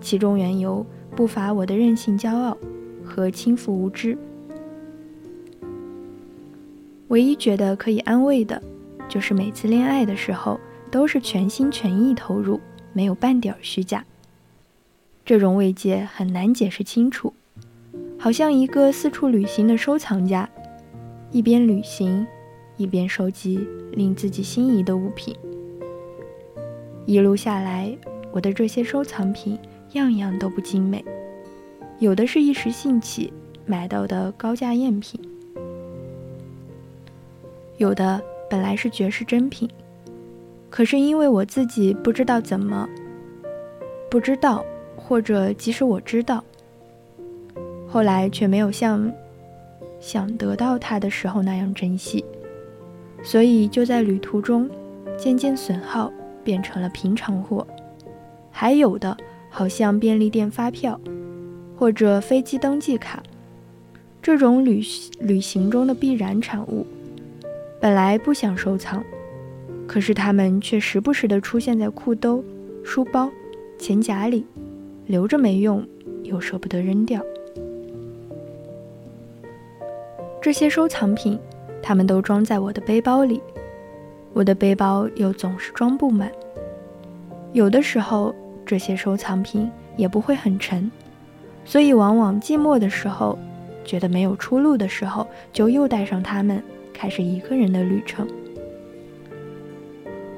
[0.00, 0.84] 其中缘由。
[1.18, 2.56] 不乏我的任性、骄傲
[3.04, 4.16] 和轻浮无知。
[7.08, 8.62] 唯一觉得可以安慰的，
[9.08, 10.60] 就是每次恋爱的时候
[10.92, 12.60] 都是全心全意投入，
[12.92, 14.04] 没有半点虚假。
[15.24, 17.34] 这种慰藉很难解释清楚，
[18.16, 20.48] 好像一个四处旅行的收藏家，
[21.32, 22.24] 一边旅行，
[22.76, 25.34] 一边收集令自己心仪的物品。
[27.06, 27.98] 一路下来，
[28.30, 29.58] 我的这些收藏品。
[29.92, 31.04] 样样都不精美，
[31.98, 33.32] 有的是一时兴起
[33.64, 35.20] 买到的高价赝品，
[37.78, 38.20] 有的
[38.50, 39.68] 本来是绝世珍品，
[40.68, 42.88] 可是因为我自己不知道怎么，
[44.10, 44.64] 不知道，
[44.96, 46.44] 或者即使我知道，
[47.88, 49.10] 后来却没有像
[50.00, 52.24] 想得到它的时候那样珍惜，
[53.22, 54.68] 所以就在旅途中
[55.16, 56.12] 渐渐损耗，
[56.44, 57.66] 变成了平常货，
[58.50, 59.16] 还有的
[59.58, 61.00] 好像便利店发票
[61.76, 63.20] 或者飞机登记卡，
[64.22, 64.80] 这种旅
[65.18, 66.86] 旅行中的必然产物。
[67.80, 69.02] 本来不想收藏，
[69.84, 72.44] 可是它们却时不时地出现在裤兜、
[72.84, 73.28] 书包、
[73.76, 74.46] 钱夹里，
[75.06, 75.84] 留着没用，
[76.22, 77.20] 又舍不得扔掉。
[80.40, 81.36] 这些收藏品，
[81.82, 83.42] 它们都装在我的背包里，
[84.32, 86.30] 我的背包又总是装不满。
[87.52, 88.32] 有的时候，
[88.68, 90.90] 这些收藏品也不会很沉，
[91.64, 93.38] 所以往往寂寞的时候，
[93.82, 96.62] 觉得没有出路的时候，就又带上它们。
[96.92, 98.28] 开始一个人的旅程。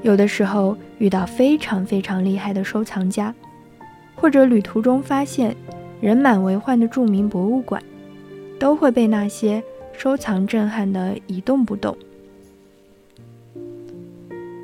[0.03, 3.35] 有的时候遇到非常非常厉害的收藏家，
[4.15, 5.57] 或者旅途中发现
[6.01, 7.83] 人满为患的著名博物馆，
[8.61, 9.61] 都会被那些
[9.93, 11.97] 收藏震撼的一动不动，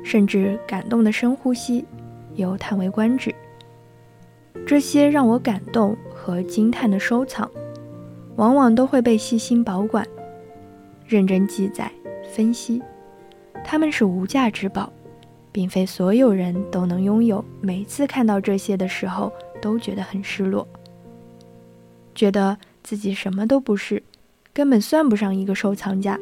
[0.05, 1.83] 甚至感动的深呼吸，
[2.35, 3.33] 又叹为观止。
[4.65, 7.49] 这些让我感动和惊叹的收藏，
[8.35, 10.05] 往往都会被细心保管。
[11.07, 11.89] 认真记载、
[12.33, 12.81] 分析，
[13.63, 14.91] 他们是无价之宝，
[15.53, 17.43] 并非所有人都能拥有。
[17.61, 19.31] 每次看到这些的时候，
[19.61, 20.67] 都觉得很失落，
[22.13, 24.03] 觉得自己什么都不是，
[24.53, 26.19] 根本算不上一个收藏家。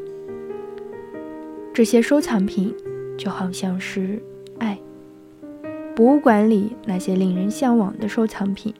[1.73, 2.71] 这些收藏品
[3.17, 4.21] 就好像是。
[5.95, 8.73] 博物馆里那些令人向往的收藏品，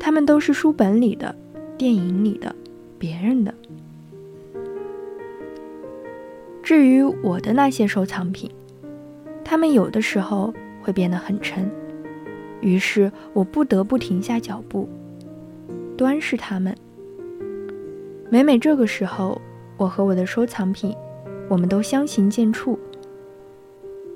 [0.00, 1.32] 它们都是书本里的、
[1.78, 2.52] 电影里的、
[2.98, 3.54] 别人的。
[6.60, 8.50] 至于我的那些收藏品，
[9.44, 11.70] 它们有的时候会变得很沉，
[12.60, 14.88] 于是我不得不停下脚步，
[15.96, 16.76] 端视它们。
[18.28, 19.40] 每每这个时候，
[19.76, 20.92] 我和我的收藏品，
[21.48, 22.76] 我们都相形见绌。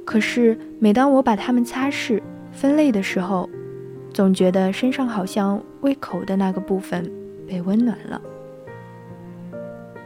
[0.04, 2.20] 可是每当我把它们擦拭、
[2.52, 3.48] 分类的时候，
[4.12, 7.10] 总觉得身上好像胃口的那个部分
[7.48, 8.20] 被温暖了。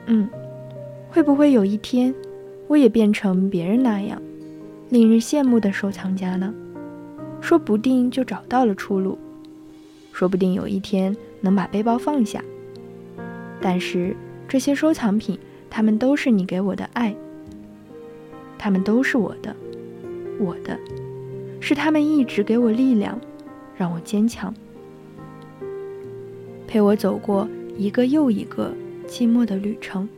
[0.06, 0.30] 嗯，
[1.10, 2.14] 会不会有一天？
[2.68, 4.22] 我也变成别人那样，
[4.88, 6.54] 令人羡慕的收藏家呢？
[7.40, 9.18] 说不定就找到了出路，
[10.12, 12.40] 说不定有一天能把背包放下。
[13.60, 14.14] 但是
[14.46, 15.36] 这些收藏品，
[15.68, 17.12] 它们都是你给我的爱，
[18.56, 19.56] 它们都是我的，
[20.38, 20.78] 我的，
[21.60, 23.20] 是他们一直给我力量，
[23.76, 24.54] 让我坚强，
[26.66, 28.72] 陪我走过一个又一个
[29.06, 30.08] 寂寞的旅程。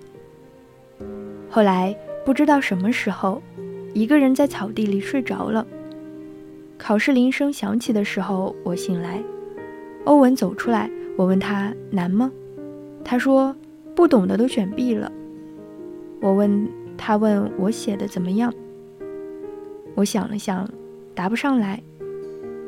[1.48, 1.96] 后来。
[2.22, 3.42] 不知道什么时候，
[3.94, 5.66] 一个人在草地里睡着了。
[6.76, 9.22] 考试铃声响起的时候，我醒来。
[10.04, 12.30] 欧文走出来，我问他难吗？
[13.02, 13.56] 他说
[13.96, 15.10] 不懂的都选 B 了。
[16.20, 16.68] 我问
[16.98, 18.52] 他问我写的怎么样？
[19.94, 20.68] 我想了想，
[21.14, 21.80] 答不上来。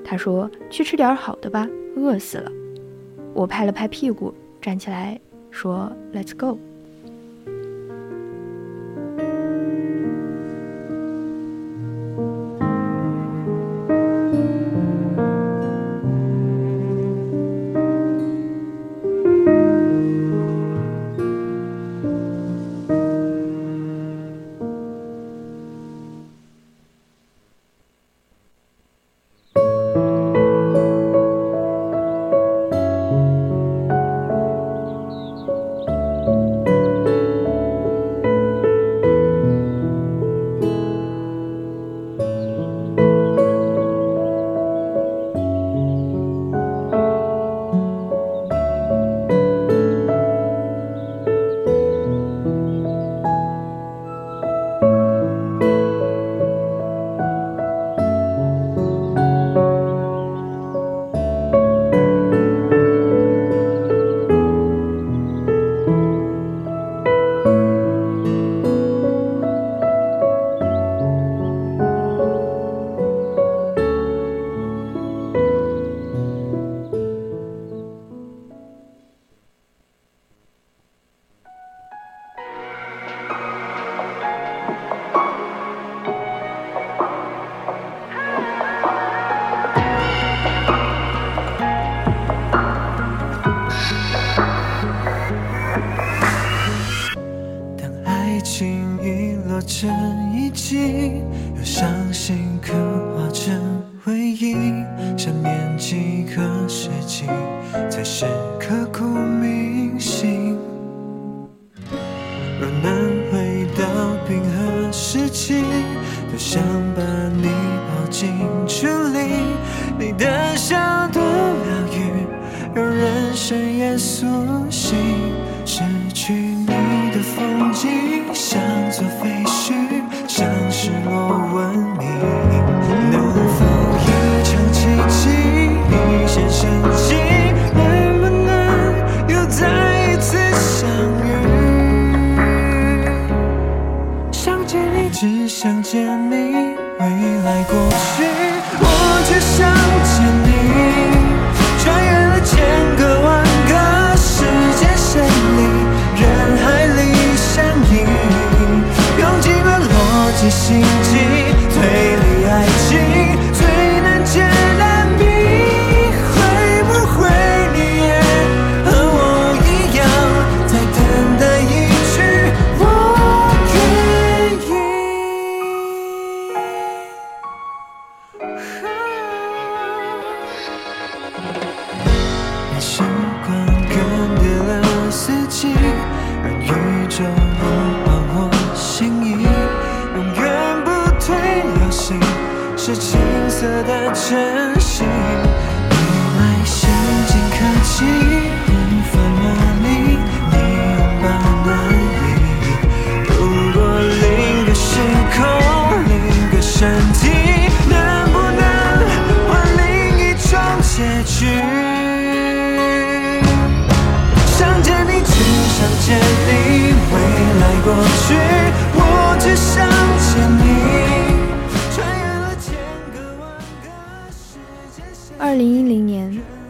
[0.05, 2.51] 他说去吃点好的吧，饿死了。
[3.35, 5.18] 我拍了拍屁股，站起来
[5.51, 6.59] 说 Let's go。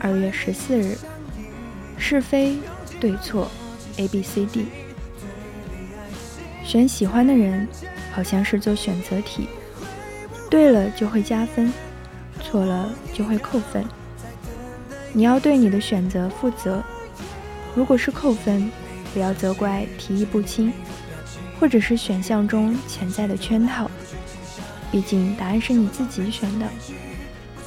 [0.05, 0.99] 二月十四日，
[1.97, 2.59] 是非
[3.01, 3.49] 对错
[3.99, 4.67] ，A B C D。
[6.65, 7.69] 选喜欢的人，
[8.13, 9.47] 好像是做选择题，
[10.51, 11.73] 对了就会加分，
[12.43, 13.85] 错了就会扣分。
[15.13, 16.83] 你要对你的选择负责。
[17.77, 18.69] 如果是扣分，
[19.15, 20.73] 不要责怪提议不清，
[21.61, 23.89] 或者是选项中潜在的圈套。
[24.91, 26.67] 毕竟答案是你自己选的，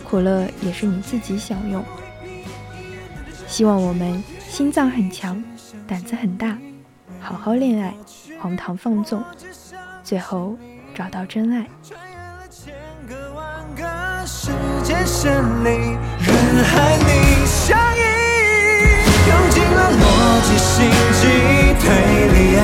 [0.04, 1.82] 苦乐也是你自己享用。
[3.56, 5.41] 希望我们心脏很强，
[5.88, 6.58] 胆子很大，
[7.22, 7.93] 好好恋爱，
[8.38, 9.24] 荒唐放纵，
[10.03, 10.58] 最后
[10.93, 11.66] 找到真爱。
[12.51, 12.74] 千
[13.08, 14.51] 个万个时
[14.84, 15.32] 间线
[15.64, 18.01] 里，人海里相依，
[19.30, 20.03] 用尽了逻
[20.41, 21.24] 辑心机，
[21.80, 21.88] 推
[22.34, 22.55] 理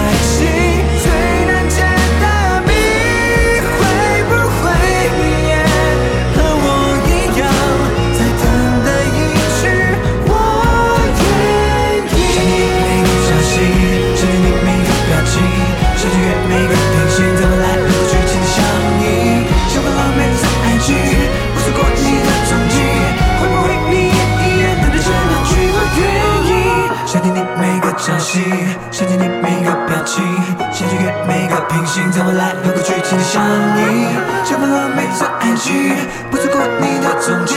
[28.92, 30.24] 想见你每个表情，
[30.72, 34.08] 想穿越每个平行，怎么来和过去紧紧相依？
[34.46, 35.94] 想完了每次爱情，
[36.30, 37.56] 不错过你的踪迹，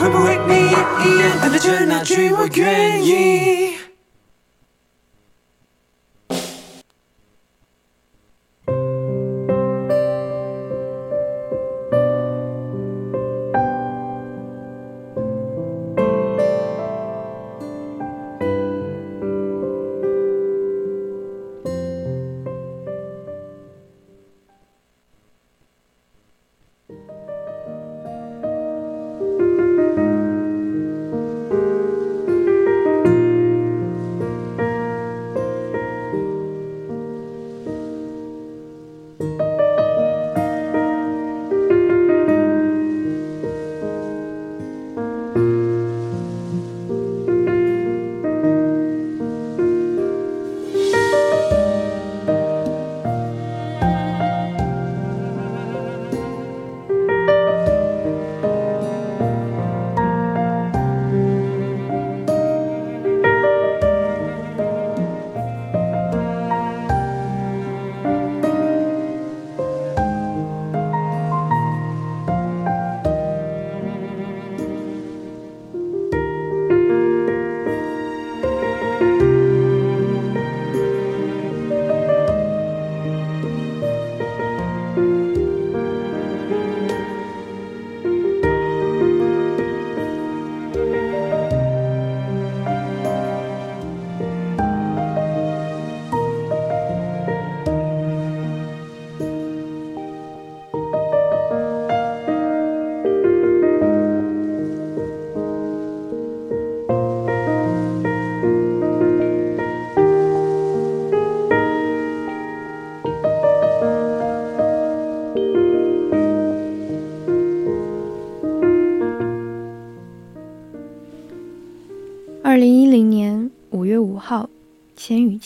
[0.00, 3.76] 会不会你也一样等待着那句我愿意？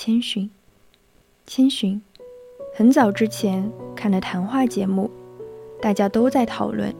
[0.08, 0.44] 千寻》。
[1.46, 2.00] 千寻，
[2.74, 5.10] 很早之前看的谈话节目，
[5.82, 6.94] 大家都在讨论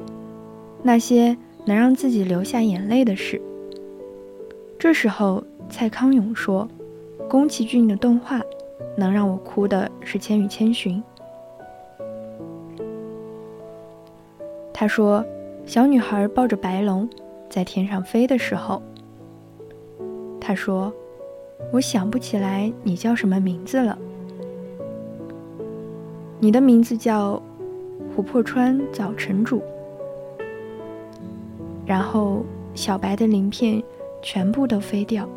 [0.83, 1.35] 那些
[1.65, 3.41] 能让自己流下眼泪的事。
[4.79, 6.69] 这时候，蔡康永说，
[7.31, 8.43] 宫崎骏的动画
[8.95, 11.03] 能让我哭的是《千与千寻》。
[14.75, 15.25] 他说，
[15.65, 17.09] 小女孩抱着白龙
[17.49, 18.83] 在天上飞的时候。
[20.39, 20.93] 他说
[21.71, 23.99] ：“我想不起来你叫什么名字了。
[26.41, 27.43] 你的名字叫
[28.17, 29.63] 琥珀川早晨主。”
[31.85, 32.45] 然后
[32.75, 33.83] 小白的鳞片
[34.23, 35.29] 全部都飞掉，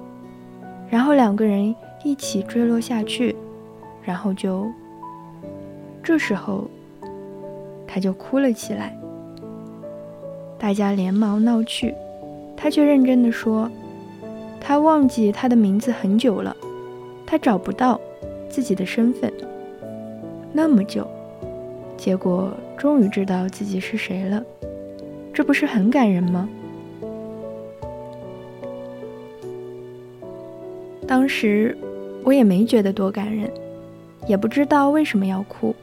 [0.89, 3.35] 然后两个人一起坠落下去，
[4.03, 4.67] 然后就……
[6.03, 6.69] 这时候
[7.87, 8.97] 他就哭了起来。
[10.57, 11.93] 大家连忙闹去，
[12.55, 13.69] 他却认真的说。
[14.63, 16.55] 他忘记他的名字很久了，
[17.25, 17.99] 他找不到
[18.47, 19.33] 自己的身份，
[20.53, 21.05] 那么久，
[21.97, 24.41] 结果终于知道自己是谁了，
[25.33, 26.47] 这不是很感人吗？
[31.07, 31.75] 当时
[32.23, 33.51] 我也没觉得多感人，
[34.27, 35.75] 也不知道为什么要哭。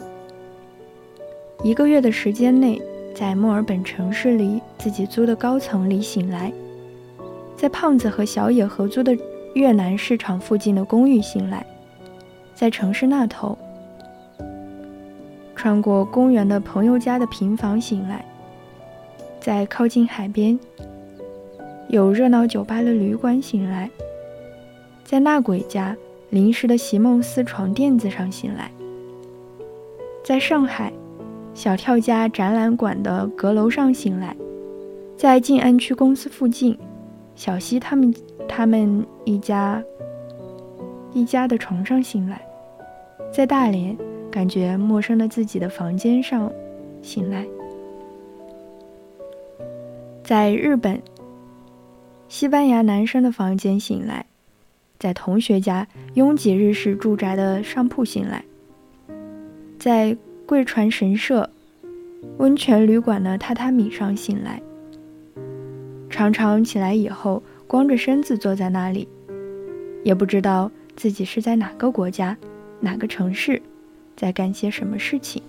[1.62, 2.80] 一个月的时间内，
[3.14, 6.52] 在墨尔本城市里自己租的高层里醒来。
[7.59, 9.18] 在胖子和小野合租的
[9.54, 11.66] 越南市场附近的公寓醒来，
[12.54, 13.59] 在城市那头，
[15.56, 18.24] 穿过公园的朋友家的平房醒来，
[19.40, 20.56] 在靠近海边
[21.88, 23.90] 有热闹酒吧的旅馆醒来，
[25.02, 25.96] 在那鬼家
[26.30, 28.70] 临时的席梦思床垫子上醒来，
[30.22, 30.92] 在上海
[31.54, 34.36] 小跳家展览馆的阁楼上醒来，
[35.16, 36.78] 在静安区公司附近。
[37.39, 38.12] 小西他们
[38.49, 39.80] 他们一家
[41.14, 42.45] 一家的床上醒来，
[43.32, 43.97] 在大连
[44.28, 46.53] 感觉陌生的自己的房间上
[47.01, 47.47] 醒来，
[50.24, 51.01] 在日本
[52.28, 54.26] 西班牙男生的房间醒来，
[54.99, 58.45] 在同学家拥挤日式住宅的上铺醒来，
[59.78, 61.49] 在贵船神社
[62.39, 64.61] 温泉旅馆的榻榻米上醒来。
[66.11, 69.06] 常常起来以后，光着身子坐在那里，
[70.04, 72.36] 也不知道自己是在哪个国家、
[72.80, 73.61] 哪个城市，
[74.16, 75.42] 在干些什么事情。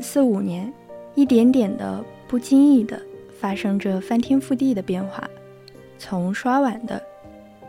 [0.00, 0.72] 四五年，
[1.14, 3.00] 一点点的、不经意的
[3.38, 5.28] 发生着翻天覆地的变化，
[5.98, 7.02] 从刷碗的，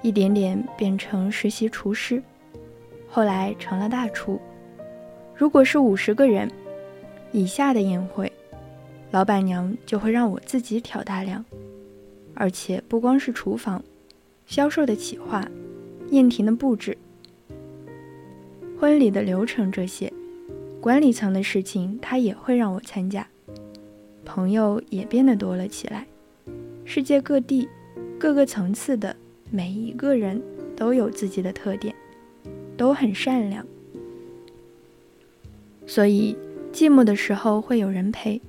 [0.02, 2.22] 一点点变成实习厨师，
[3.10, 4.40] 后来成了大厨。
[5.36, 6.50] 如果是五十个人
[7.32, 8.32] 以下的宴会，
[9.12, 11.44] 老板娘就会让我自己挑大梁，
[12.34, 13.84] 而且不光是厨房、
[14.46, 15.48] 销售的企划、
[16.10, 16.98] 宴庭的布置、
[18.80, 20.12] 婚礼的流程这些。
[20.88, 23.28] 管理层的事情，他也会让我参加。
[24.24, 26.08] 朋友也变得多了起来，
[26.86, 27.68] 世界各地、
[28.18, 29.14] 各个层次的
[29.52, 30.42] 每一个人
[30.78, 31.94] 都有自己的特点，
[32.78, 33.68] 都很善良。
[35.86, 36.38] 所以，
[36.72, 38.42] 寂寞的时候会有人陪，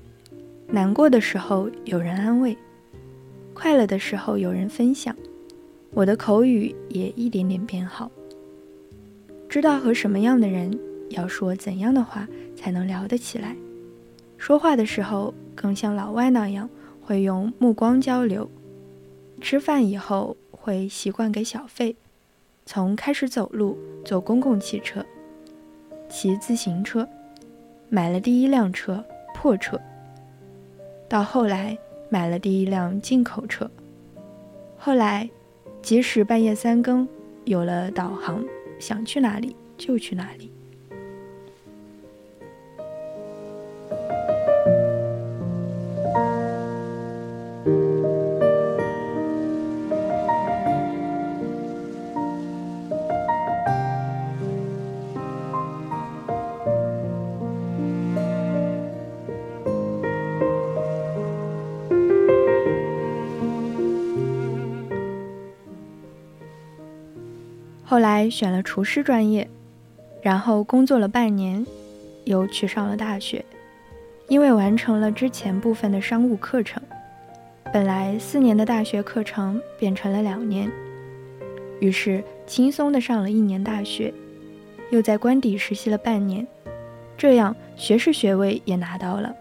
[0.68, 2.56] 难过的时候有人安慰，
[3.52, 5.12] 快乐的时候有人分享。
[5.90, 8.08] 我的口语也一点点变好，
[9.48, 10.78] 知道和什么样的人。
[11.10, 13.56] 要说怎样的话才能聊得起来？
[14.36, 16.68] 说话的时候更像老外那样，
[17.00, 18.48] 会用目光交流。
[19.40, 21.96] 吃饭以后会习惯给小费。
[22.66, 25.02] 从开始走路、坐公共汽车、
[26.06, 27.08] 骑自行车，
[27.88, 29.02] 买了第一辆车——
[29.34, 29.80] 破车，
[31.08, 31.78] 到后来
[32.10, 33.70] 买了第一辆进口车，
[34.76, 35.30] 后来
[35.80, 37.08] 即使半夜三更，
[37.46, 38.44] 有了导航，
[38.78, 40.52] 想去哪里就去哪里。
[67.90, 69.48] 后来选了厨师专业，
[70.20, 71.66] 然后工作了半年，
[72.24, 73.42] 又去上了大学。
[74.28, 76.82] 因为完成了之前部分的商务课程，
[77.72, 80.70] 本来四年的大学课程变成了两年，
[81.80, 84.12] 于是轻松的上了一年大学，
[84.90, 86.46] 又在官邸实习了半年，
[87.16, 89.34] 这样学士学位也拿到了。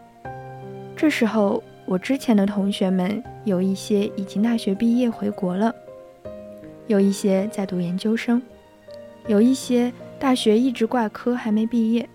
[0.96, 5.76] 这时候，我之前的同学们有一些已经大学毕业回国了。
[6.88, 8.42] 有一些在读研究生，
[9.28, 12.08] 有一些大学一直挂科还没毕业，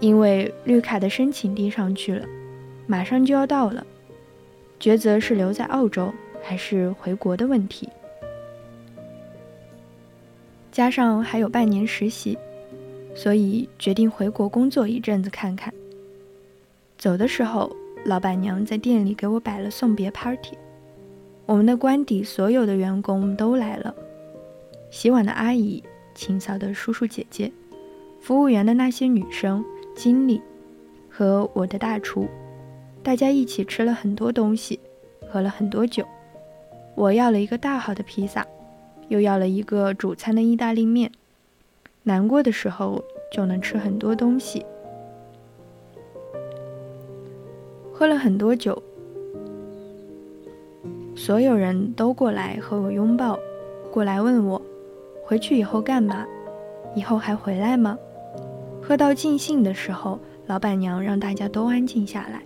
[0.00, 2.26] 因为绿卡的申请递上去了，
[2.86, 3.86] 马上就要到了，
[4.80, 6.12] 抉择是留在澳洲
[6.42, 7.88] 还是回国的问题。
[10.72, 12.38] 加上还有半年实习，
[13.14, 15.72] 所以决定回国工作一阵子看看。
[16.96, 17.70] 走的时候，
[18.06, 20.56] 老板娘在店里给我摆了送别 party。
[21.46, 23.94] 我们的官邸所有的员工都来了，
[24.90, 25.82] 洗碗的阿姨、
[26.14, 27.52] 清扫的叔叔姐姐、
[28.20, 29.62] 服务员的那些女生、
[29.94, 30.40] 经理
[31.10, 32.26] 和我的大厨，
[33.02, 34.80] 大家一起吃了很多东西，
[35.28, 36.06] 喝了很多酒。
[36.94, 38.46] 我要了一个大号的披萨，
[39.08, 41.12] 又要了一个主餐的意大利面。
[42.04, 44.64] 难过的时候就能吃很多东西，
[47.92, 48.82] 喝了很多酒。
[51.16, 53.38] 所有人都过来和我拥抱，
[53.92, 54.60] 过来问我，
[55.24, 56.26] 回去以后干嘛？
[56.94, 57.96] 以后还回来吗？
[58.82, 62.42] 喝到尽兴的时候，老板娘让大家都安静下来。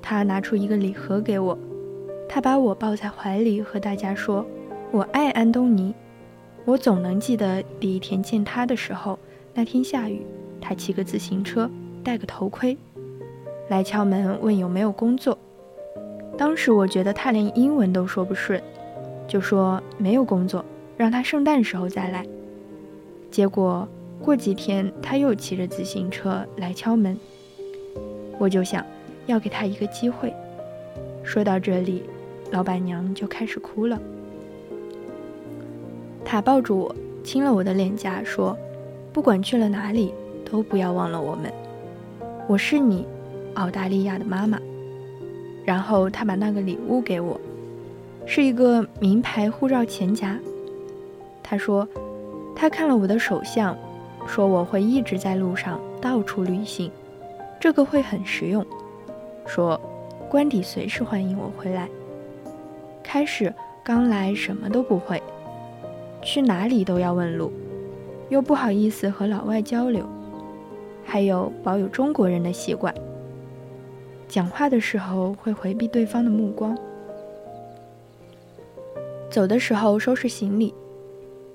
[0.00, 1.56] 她拿出一个礼盒给我，
[2.28, 4.44] 她把我抱在怀里，和大家说
[4.90, 5.94] ：“我爱安东尼。”
[6.64, 9.18] 我总能记得第一天见他的时候，
[9.54, 10.26] 那天下雨，
[10.60, 11.70] 他骑个自行车，
[12.02, 12.76] 戴个头盔，
[13.68, 15.38] 来敲门问有没有工作。
[16.38, 18.62] 当时我觉得他连英文都说不顺，
[19.26, 20.64] 就说没有工作，
[20.96, 22.26] 让他圣诞时候再来。
[23.30, 23.88] 结果
[24.22, 27.18] 过几天他又骑着自行车来敲门，
[28.38, 28.84] 我就想
[29.26, 30.32] 要给他一个机会。
[31.24, 32.02] 说到这里，
[32.50, 33.98] 老板娘就开始哭了。
[36.24, 38.56] 他抱住我，亲了我的脸颊，说
[39.12, 40.12] ：“不管去了哪里，
[40.44, 41.50] 都不要忘了我们。
[42.46, 43.06] 我是你，
[43.54, 44.60] 澳大利亚的妈妈。”
[45.66, 47.38] 然后他把那个礼物给我，
[48.24, 50.38] 是一个名牌护照钱夹。
[51.42, 51.86] 他说，
[52.54, 53.76] 他看了我的手相，
[54.26, 56.90] 说我会一直在路上到处旅行，
[57.60, 58.64] 这个会很实用。
[59.44, 59.80] 说
[60.30, 61.88] 官邸随时欢迎我回来。
[63.02, 63.52] 开始
[63.84, 65.20] 刚来什么都不会，
[66.22, 67.52] 去哪里都要问路，
[68.28, 70.04] 又不好意思和老外交流，
[71.04, 72.94] 还有保有中国人的习惯。
[74.28, 76.76] 讲话的时候会回避对方的目光，
[79.30, 80.74] 走的时候收拾行李，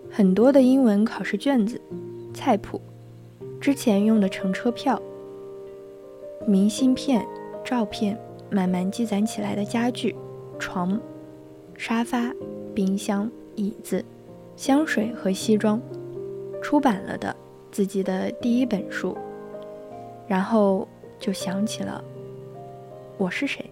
[0.10, 1.80] 很多的英文考试卷子、
[2.34, 2.82] 菜谱，
[3.60, 5.00] 之前用的乘车票，
[6.48, 7.26] 明信片、
[7.64, 8.18] 照片
[8.50, 10.16] 慢慢积攒起来的家具、
[10.58, 11.00] 床、
[11.78, 12.34] 沙发、
[12.74, 14.04] 冰箱、椅子、
[14.56, 15.80] 香水和西装，
[16.64, 17.36] 出版了的
[17.70, 19.16] 自己的第一本书，
[20.26, 20.88] 然后
[21.20, 22.04] 就想起了
[23.22, 23.64] 我是谁。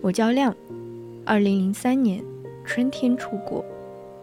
[0.00, 0.56] 我叫亮，
[1.26, 2.24] 二零零三年
[2.64, 3.62] 春天出国，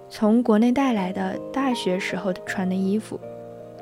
[0.09, 3.19] 从国内带来的大学时候穿的衣服，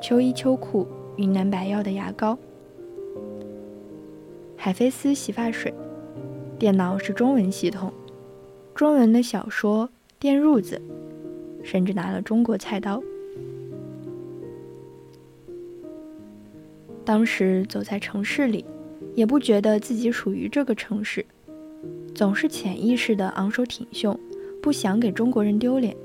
[0.02, 0.86] 秋衣秋裤，
[1.16, 2.38] 云南白药的牙膏。
[4.54, 5.72] 海飞丝洗发水，
[6.58, 7.90] 电脑是中文系统，
[8.74, 9.88] 中文的小说
[10.18, 10.78] 电褥子，
[11.64, 13.02] 甚至拿了中国菜刀。
[17.02, 18.62] 当时走在城市里，
[19.16, 21.24] 也不觉得自己属于这个城市，
[22.14, 24.16] 总是潜意识的昂首挺胸，
[24.62, 25.96] 不想给中国人丢脸，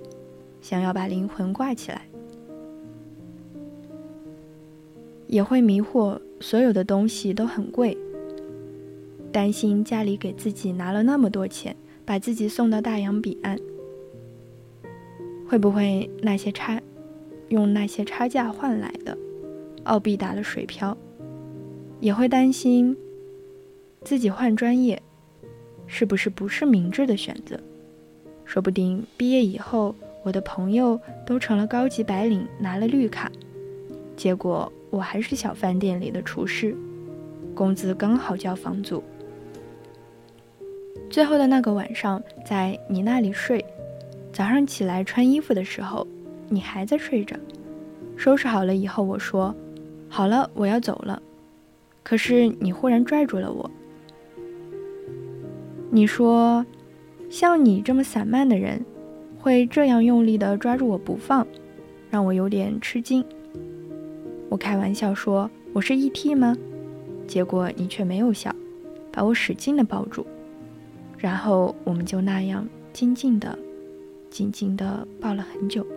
[0.62, 2.01] 想要把灵魂挂起来，
[5.28, 7.97] 也会迷惑所有的东西都很贵。
[9.30, 13.57] 担心家里给自己拿了那么多钱，把自己送到大洋彼岸，
[15.45, 16.82] 会不会那些差，
[17.49, 19.18] 用那些差价换来的，
[19.84, 20.97] 澳币打了水漂？
[22.02, 22.97] 也会担心
[24.04, 25.02] 自己换专业，
[25.88, 27.58] 是不是不是明智的选择？
[28.43, 33.32] 说不定毕业以后，我的朋友都成了高级白领，拿了绿卡，
[34.18, 36.76] 结果我还是小饭店里的厨师，
[37.56, 39.02] 工资刚好交房租。
[41.10, 43.64] 最后的那个晚上，在你那里睡，
[44.34, 46.06] 早上起来穿衣服的时候，
[46.49, 47.38] 你还在睡着。
[48.18, 49.56] 收拾好了以后，我说
[50.10, 51.22] ：“好了，我要走了。”
[52.12, 53.72] 可是你忽然拽住了我。
[55.89, 56.66] 你说
[57.32, 58.84] ：“像你这么散漫的人，
[59.39, 61.47] 会这样用力的抓住我不放，
[62.09, 63.24] 让我有点吃惊。”
[64.51, 66.36] 我开玩笑说：“我是 E.T.
[66.36, 66.53] 吗？”
[67.26, 68.53] 结果你却没有笑，
[69.09, 70.28] 把我使劲的抱住。
[71.18, 73.57] 然后我们就那样静静的、
[74.30, 75.88] 静静的抱了很久。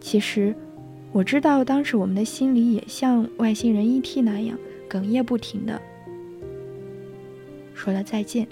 [0.00, 0.52] 其实，
[1.12, 4.58] 我知道当时我们的心里也像外星人 ET 那样
[4.92, 5.80] 哽咽不停的
[7.72, 8.46] 说了再见。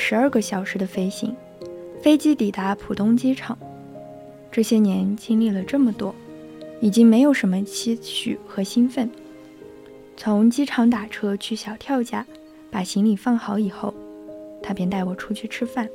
[0.00, 1.36] 十二个小时的飞行，
[2.00, 3.56] 飞机抵达浦东机场。
[4.50, 6.14] 这些年经历了这么多，
[6.80, 9.08] 已经没有什么期许和兴奋。
[10.16, 12.26] 从机场打车去小跳家，
[12.70, 13.92] 把行李放好以后，
[14.62, 15.86] 他便带我出去吃饭。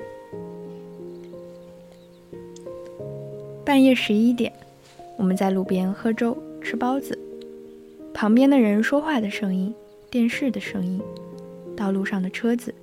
[3.66, 4.54] 半夜十一点，
[5.18, 7.18] 我们在路边喝粥吃包子，
[8.14, 9.74] 旁边的人说话的声音，
[10.12, 11.02] 电视的声音，
[11.76, 12.74] 道路上的车子。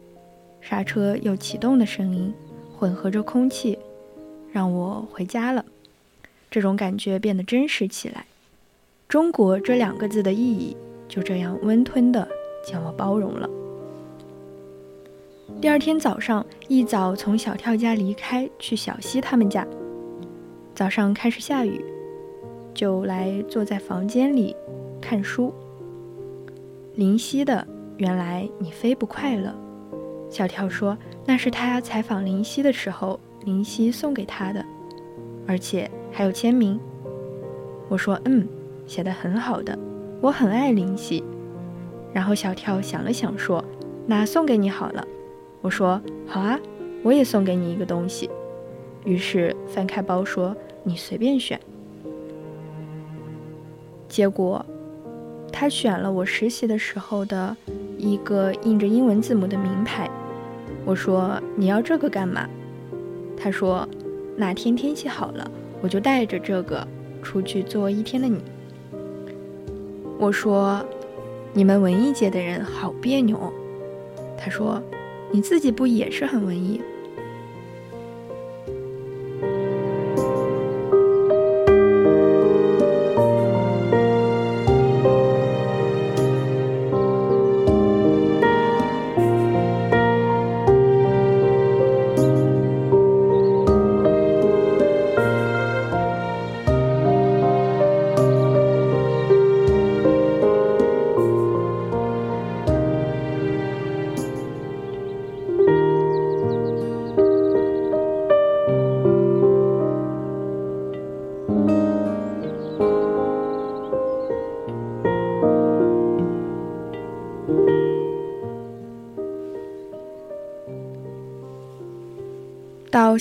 [0.62, 2.32] 刹车又启动的声音，
[2.78, 3.78] 混合着空气，
[4.51, 5.64] 让我回家了。
[6.51, 8.24] 这种感觉变得真实起来。
[9.09, 10.74] 中国这两个字的意义
[11.09, 12.26] 就这样温吞的
[12.66, 13.51] 将我包容了。
[15.60, 19.66] 第二天早上一早从小跳家离开，去小西他们家。
[20.74, 21.84] 早上开始下雨，
[22.72, 24.56] 就来坐在房间里
[25.01, 25.52] 看书。
[26.94, 27.66] 林夕的
[27.98, 29.48] 《原来你飞不快乐》，
[30.32, 30.96] 小跳说
[31.26, 34.64] 那是他采访林夕的时候，林夕送给他的，
[35.46, 36.80] 而且还有签名。
[37.90, 38.48] 我说嗯，
[38.86, 39.78] 写的很好的，
[40.22, 41.22] 我很爱林夕。
[42.14, 43.62] 然后小跳想了想说，
[44.06, 45.06] 那送给你好了。
[45.60, 46.59] 我说好啊，
[47.02, 48.30] 我也送给你一个东西。
[49.04, 51.60] 于是翻开包说你随便选。
[54.09, 54.64] 结果，
[55.52, 57.54] 他选了我实习的时候的
[57.98, 60.10] 一个印着英文字母的名牌。
[60.84, 62.48] 我说：“你要这个干嘛？”
[63.36, 63.88] 他说
[64.36, 65.50] ：“哪天天气好了，
[65.80, 66.86] 我就带着这个
[67.22, 68.40] 出去做一天的你。”
[70.18, 70.84] 我说
[71.54, 73.52] ：“你们文艺界的人好别扭。”
[74.38, 74.82] 他说
[75.30, 76.80] ：“你自己不也是很文艺？”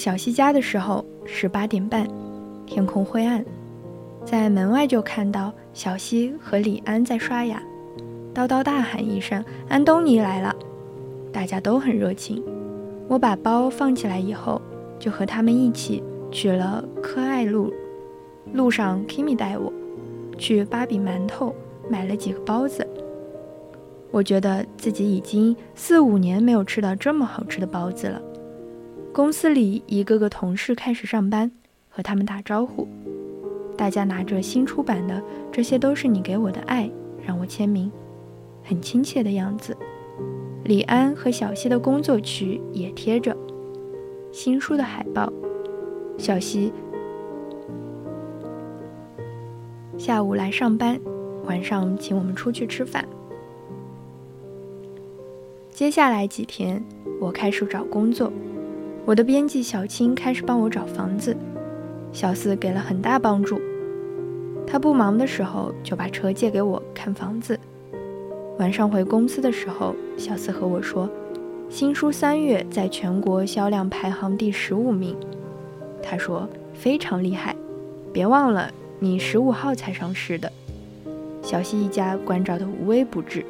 [0.01, 2.07] 小西家的时候是八点半，
[2.65, 3.45] 天空灰暗，
[4.25, 7.61] 在门外就看到小西和李安在刷牙，
[8.33, 10.55] 叨叨大喊一声：“安东尼来了！”
[11.31, 12.43] 大家都很热情。
[13.07, 14.59] 我把包放起来以后，
[14.97, 16.01] 就和他们一起
[16.31, 17.71] 去了科爱路。
[18.53, 19.71] 路上，Kimi 带我
[20.35, 21.53] 去芭比馒头
[21.87, 22.87] 买了几个包子。
[24.09, 28.19] 我觉得自己已经四五年没有吃到这么好吃的包子了。
[29.13, 31.51] 公司里一个个同事开始上班，
[31.89, 32.87] 和他们打招呼。
[33.75, 35.15] 大家拿着新出版的
[35.51, 36.85] 《这些都是你给我的爱》，
[37.25, 37.91] 让我签名，
[38.63, 39.75] 很亲切的样子。
[40.63, 43.35] 李安和小西的工作区也贴着
[44.31, 45.31] 新书的海报。
[46.17, 46.71] 小西
[49.97, 50.97] 下午来上班，
[51.43, 53.05] 晚上请我们出去吃饭。
[55.69, 56.81] 接下来几天，
[57.19, 58.31] 我开始找工作。
[59.03, 61.35] 我的编辑小青开始帮我找房子，
[62.13, 63.59] 小四给了很大帮助。
[64.67, 67.59] 他不忙的时候就把车借给我看房子。
[68.59, 71.09] 晚上回公司的时候，小四和我说，
[71.67, 75.15] 新书三月在全国销量排行第十五名。
[76.01, 77.55] 他说非常厉害，
[78.13, 80.51] 别忘了你十五号才上市的。
[81.41, 83.43] 小西一家关照的无微不至，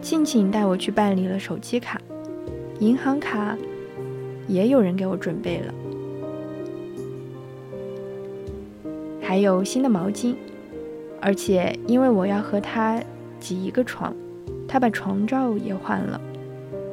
[0.00, 2.00] 庆庆带我去办理了手机卡、
[2.78, 3.56] 银行卡。
[4.50, 5.72] 也有人给我准备了，
[9.22, 10.34] 还有新的毛巾，
[11.20, 13.00] 而且因为我要和他
[13.38, 14.12] 挤一个床，
[14.66, 16.20] 他把床罩也换了。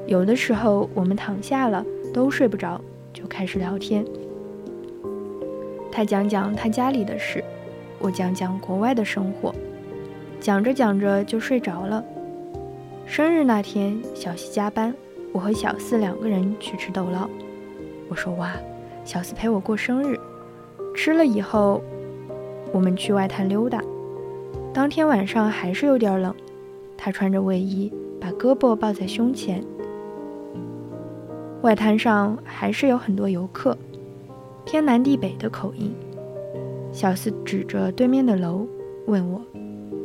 [0.06, 2.80] 有的时候我们躺下了都睡不着，
[3.12, 4.06] 就开始聊天。
[5.92, 7.44] 他讲讲他家里的事，
[7.98, 9.52] 我讲讲国外的生活，
[10.40, 12.06] 讲着讲着就睡着了。
[13.08, 14.94] 生日那天，小西加班，
[15.32, 17.28] 我和小四两个人去吃豆捞。
[18.10, 18.52] 我说哇，
[19.04, 20.20] 小四陪我过生日，
[20.96, 21.82] 吃了以后，
[22.72, 23.82] 我们去外滩溜达。
[24.74, 26.34] 当天晚上还是有点冷，
[26.96, 29.64] 他穿着卫衣，把胳膊抱在胸前。
[31.62, 33.78] 外滩上还是有很多游客，
[34.64, 35.94] 天南地北的口音。
[36.92, 38.66] 小四指着对面的楼
[39.08, 39.42] 问我：“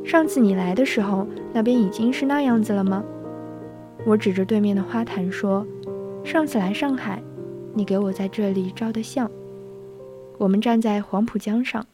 [0.05, 3.05] 上次你来的时候，那边已经是那样子了吗？”
[4.05, 5.65] 我指着对面的花坛说
[6.25, 7.23] ：“上次来上海。”
[7.75, 9.31] 你给我在这里照的相。
[10.39, 11.87] 我们站在黄浦江上，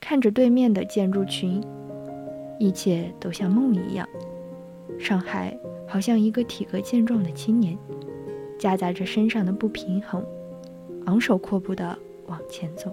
[0.00, 1.62] 看着对面的建筑群，
[2.58, 4.08] 一切都像梦一样。
[4.98, 5.56] 上海
[5.86, 7.76] 好像一个体格健壮的青年，
[8.58, 10.24] 夹杂着身上的不平衡，
[11.06, 12.92] 昂首阔步地往前走。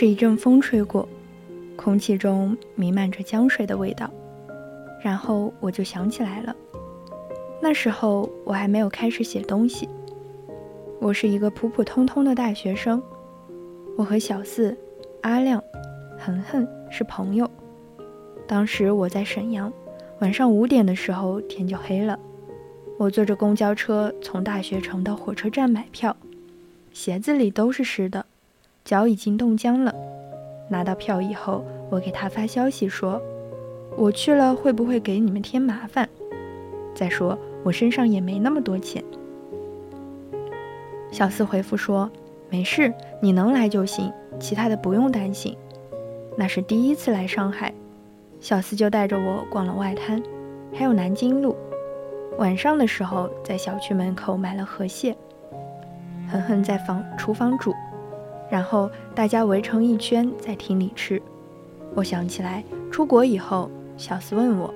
[0.00, 1.06] 是一阵风吹过，
[1.76, 4.10] 空气中弥漫着江水的味道。
[5.02, 6.56] 然后我就想起来了，
[7.60, 9.86] 那时候我还没有开始写东西，
[11.00, 13.02] 我是一个普普通通的大学生。
[13.94, 14.74] 我和小四、
[15.20, 15.62] 阿亮、
[16.18, 17.46] 恒恒是朋友。
[18.48, 19.70] 当时我在沈阳，
[20.20, 22.18] 晚上五点的时候天就黑了。
[22.96, 26.16] 我坐着公交车从大学城到火车站买票，
[26.90, 28.24] 鞋子里都是湿的，
[28.90, 29.94] 脚已经冻僵了。
[30.68, 33.22] 拿到票以后，我给他发消息说
[33.96, 36.08] ：“我去了会不会给你们添麻烦？
[36.92, 39.00] 再说我身上也没那么多钱。”
[41.12, 42.10] 小四回复说。
[42.52, 42.92] 没事，
[43.22, 45.56] 你能来就行，其他的不用担心。
[46.36, 47.72] 那是第一次来上海，
[48.40, 50.20] 小四就带着我逛了外滩，
[50.74, 51.56] 还有南京路。
[52.38, 55.16] 晚上的时候，在小区门口买了河蟹，
[56.28, 57.72] 狠狠在房厨房煮，
[58.50, 61.22] 然后大家围成一圈在厅里吃。
[61.94, 64.72] 我想起来，出国以后，小四问我：“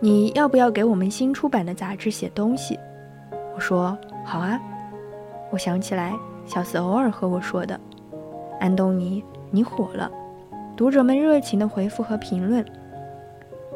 [0.00, 2.78] 你要不要给我们新出版的杂志写东西？”
[3.54, 4.60] 我说：“好啊。”
[5.50, 6.14] 我想起来。
[6.46, 7.78] 小四偶尔和我说的
[8.58, 9.22] ：“安东尼，
[9.52, 10.10] 你火了。”
[10.76, 12.64] 读者们热情的回复和评论。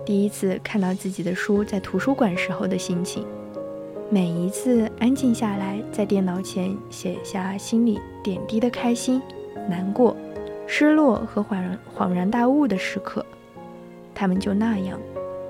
[0.05, 3.25] 第一次看到自己的书在图书馆时候的心情，
[4.11, 9.21] 每一次安静下来，在电脑前写下心里点滴的开心、
[9.69, 10.17] 难过、
[10.67, 13.25] 失落和恍然恍然大悟的时刻，
[14.15, 14.99] 他们就那样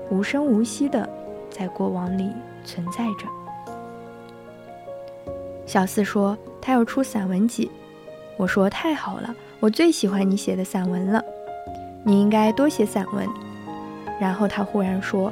[0.09, 1.07] 无声无息的
[1.49, 2.31] 在过往里
[2.63, 3.27] 存在着。
[5.65, 6.37] 小四说。
[6.65, 7.69] 他要出散文集，
[8.37, 11.23] 我说太好了，我最喜欢你写的散文了，
[12.03, 13.29] 你应该多写散文。
[14.19, 15.31] 然后他忽然说，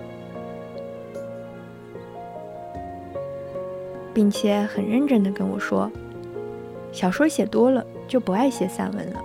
[4.14, 5.92] 并且很认真地跟我说，
[6.92, 9.24] 小说写多了就不爱写散文了，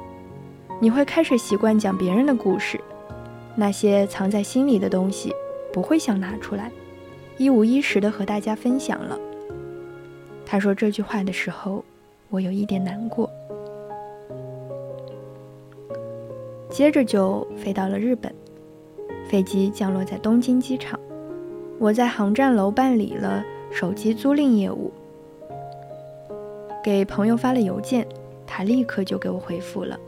[0.81, 2.81] 你会开始习惯讲别人的故事，
[3.55, 5.35] 那些藏在心里的东西
[5.73, 6.73] 不会想拿出来，
[7.37, 9.19] 一五一十的和大家分享了。
[10.47, 11.85] 他说这句话的时候。
[12.31, 13.27] 我有一点难过，
[16.69, 18.31] 接着就飞到了日本。
[19.31, 21.01] 飞机降落在东京机场，
[21.79, 24.91] 我在航站楼办理了手机租赁业务，
[26.83, 28.07] 给朋友发了邮件，
[28.47, 29.99] 他立刻就给我回复了。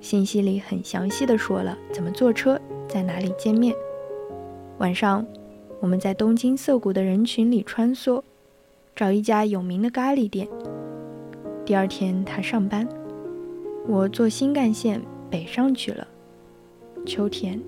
[0.00, 3.74] 信息里很详细的说了怎么坐车，在哪里见面。
[4.78, 5.26] 晚上，
[5.80, 8.22] 我们在东京涩谷的人群里穿梭，
[8.96, 10.48] 找一家有名的咖喱店。
[11.64, 12.88] 第二天他上班，
[13.86, 16.06] 我坐新干线北上去了。
[17.04, 17.60] 秋天，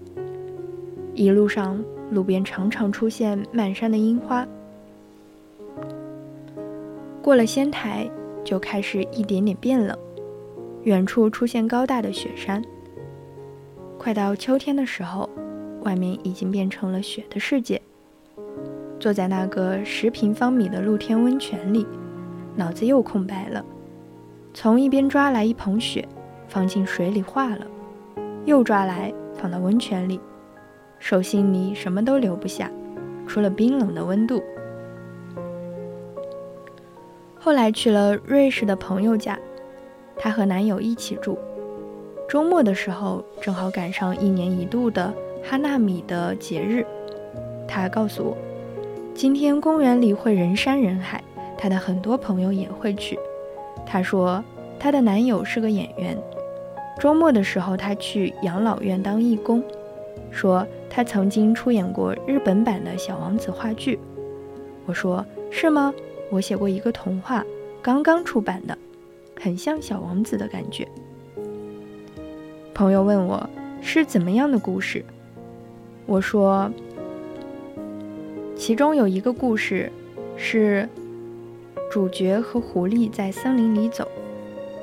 [1.14, 4.46] 一路上路边常常出现满山的樱花。
[7.22, 8.10] 过了仙台，
[8.42, 9.96] 就开始一点点变冷，
[10.84, 12.62] 远处出现高大的雪山。
[13.98, 15.28] 快到秋天的时候，
[15.82, 17.80] 外面已经变成了雪的世界。
[18.98, 21.86] 坐在那个十平方米的露天温泉里，
[22.56, 23.62] 脑子又空白了。
[24.54, 26.08] 从一边抓来一捧雪，
[26.48, 27.66] 放进水里化了，
[28.46, 30.18] 又抓来放到温泉里，
[30.98, 32.70] 手心里什么都留不下，
[33.26, 34.42] 除了冰冷的温度。
[37.42, 39.38] 后来去了瑞士的朋友家，
[40.18, 41.38] 她和男友一起住。
[42.28, 45.12] 周末的时候正好赶上一年一度的
[45.42, 46.84] 哈纳米的节日，
[47.66, 48.36] 她告诉我，
[49.14, 51.24] 今天公园里会人山人海，
[51.56, 53.18] 她的很多朋友也会去。
[53.86, 54.44] 她说，
[54.78, 56.14] 她的男友是个演员，
[56.98, 59.62] 周末的时候她去养老院当义工。
[60.30, 63.98] 说她曾经出演过日本版的小王子话剧。
[64.84, 65.94] 我说是吗？
[66.30, 67.44] 我写过一个童话，
[67.82, 68.78] 刚刚出版的，
[69.38, 70.88] 很像小王子的感觉。
[72.72, 73.48] 朋友问我
[73.82, 75.04] 是怎么样的故事，
[76.06, 76.72] 我说，
[78.56, 79.92] 其中有一个故事
[80.36, 80.88] 是。
[81.92, 84.06] 主角和狐狸在森林里走，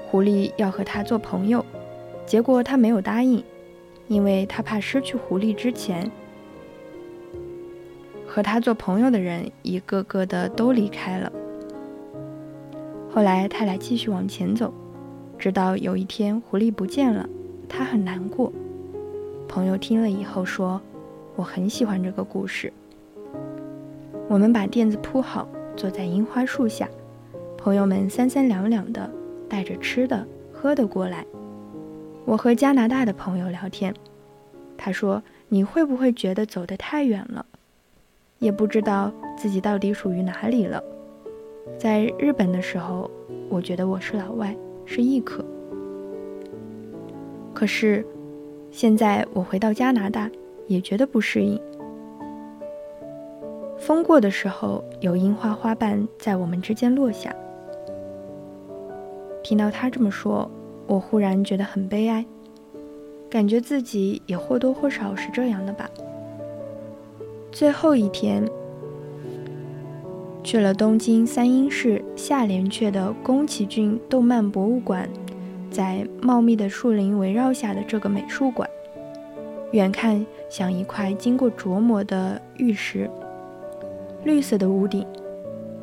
[0.08, 1.66] 狐狸要和他做朋友，
[2.26, 3.42] 结果他没有答应，
[4.10, 6.12] 因为他怕失去狐狸之前，
[8.38, 11.32] 和他做朋友的人一个个的都离开了。
[13.12, 14.72] 后来他俩继续往前走，
[15.40, 17.28] 直到有一天狐狸不见了，
[17.68, 18.54] 他很难过。
[19.48, 20.80] 朋友听了以后说
[21.36, 22.72] ：“我很喜欢这个故事。”
[24.30, 25.48] 我们把垫子铺好。
[25.76, 26.88] 坐在樱花树下，
[27.58, 29.10] 朋友们三三两两的
[29.50, 31.26] 带着吃的喝的过来。
[32.24, 33.92] 我和加拿大的朋友聊天，
[34.78, 37.44] 他说：“你会不会觉得走得太远了，
[38.40, 40.84] 也不知道自己到底属于哪里了？”
[41.78, 43.10] 在日本的时候，
[43.50, 44.56] 我觉得我是老外，
[44.86, 45.44] 是异客。
[47.54, 48.06] 可是，
[48.72, 50.30] 现在我回到加拿大，
[50.68, 51.60] 也觉得不适应。
[53.78, 57.36] 风过的时候，有樱花花瓣在我们之间落下。
[59.44, 60.50] 听到他这么说，
[60.88, 62.26] 我忽然觉得很悲哀，
[63.30, 65.90] 感觉自己也或多或少是这样的吧。
[67.58, 68.48] 最后一天，
[70.44, 75.10] 去了东京三英市下连阙的宫崎骏动漫博物馆。
[75.72, 78.70] 在茂密的树林围绕下的这个美术馆，
[79.72, 83.10] 远看像一块经过琢磨的玉石。
[84.24, 85.04] 绿色的屋顶，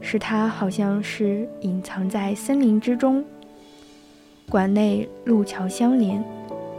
[0.01, 3.24] 使它好像是隐藏在森林之中。
[4.48, 6.24] 馆内路桥相连，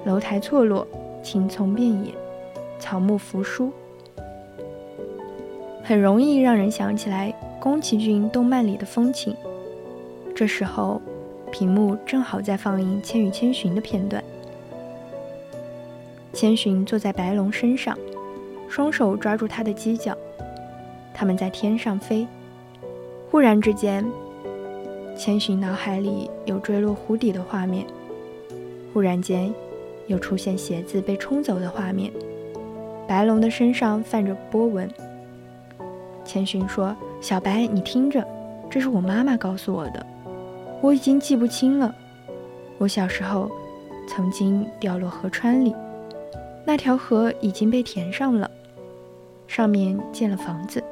[0.05, 0.87] 楼台错落，
[1.21, 2.13] 青葱遍野，
[2.79, 3.73] 草木扶疏，
[5.85, 9.33] 很容易让人想起来宫崎骏动漫里的风情。
[10.35, 11.01] 这时候。
[11.51, 14.21] 屏幕正好在放映《千与千寻》的片段。
[16.33, 17.97] 千寻坐在白龙身上，
[18.67, 20.17] 双手抓住它的犄角，
[21.13, 22.27] 他们在天上飞。
[23.31, 24.05] 忽然之间，
[25.15, 27.85] 千寻脑海里有坠落湖底的画面，
[28.91, 29.53] 忽然间
[30.07, 32.11] 又出现鞋子被冲走的画面。
[33.07, 34.89] 白龙的身上泛着波纹。
[36.25, 38.25] 千寻说：“小白，你听着，
[38.69, 40.05] 这是我妈妈告诉我的。”
[40.81, 41.95] 我已经记不清了。
[42.77, 43.49] 我小时候
[44.07, 45.73] 曾经掉落河川里，
[46.65, 48.51] 那条河已经被填上了，
[49.47, 50.83] 上面建了房子。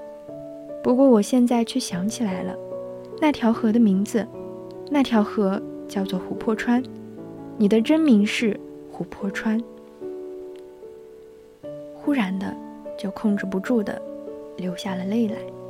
[0.81, 2.55] 不过我现在却想起来了，
[3.19, 4.26] 那条河的名字，
[4.89, 6.81] 那条河叫做琥珀川。
[7.57, 8.60] 你的真名是
[8.91, 9.61] 琥珀川。
[11.93, 12.55] 忽然的，
[12.97, 14.01] 就控制不住的
[14.57, 15.62] 流下了泪来。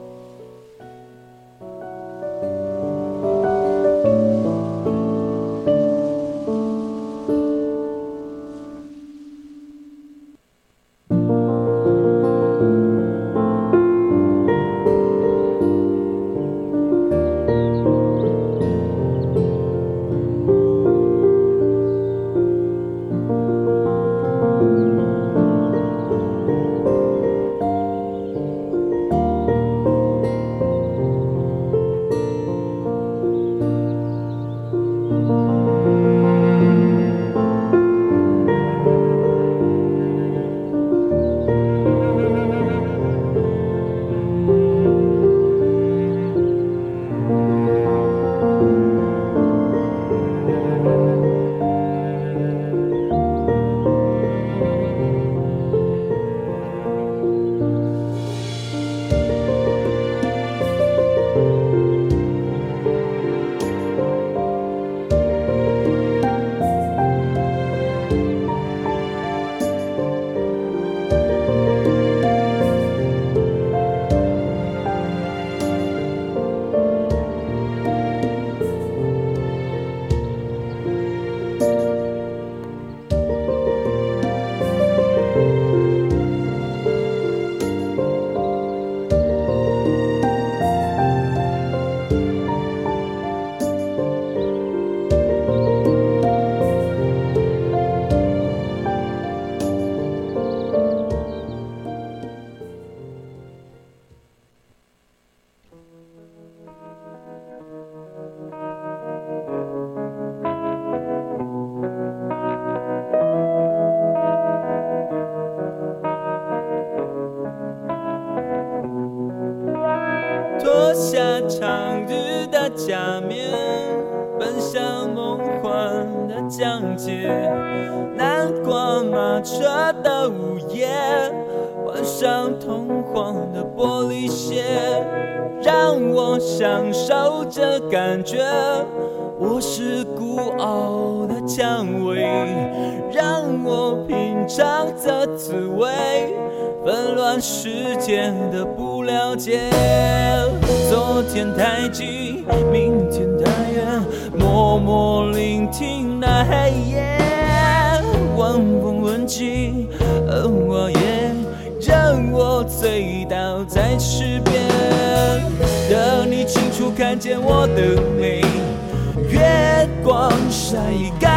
[170.73, 171.32] 光晒干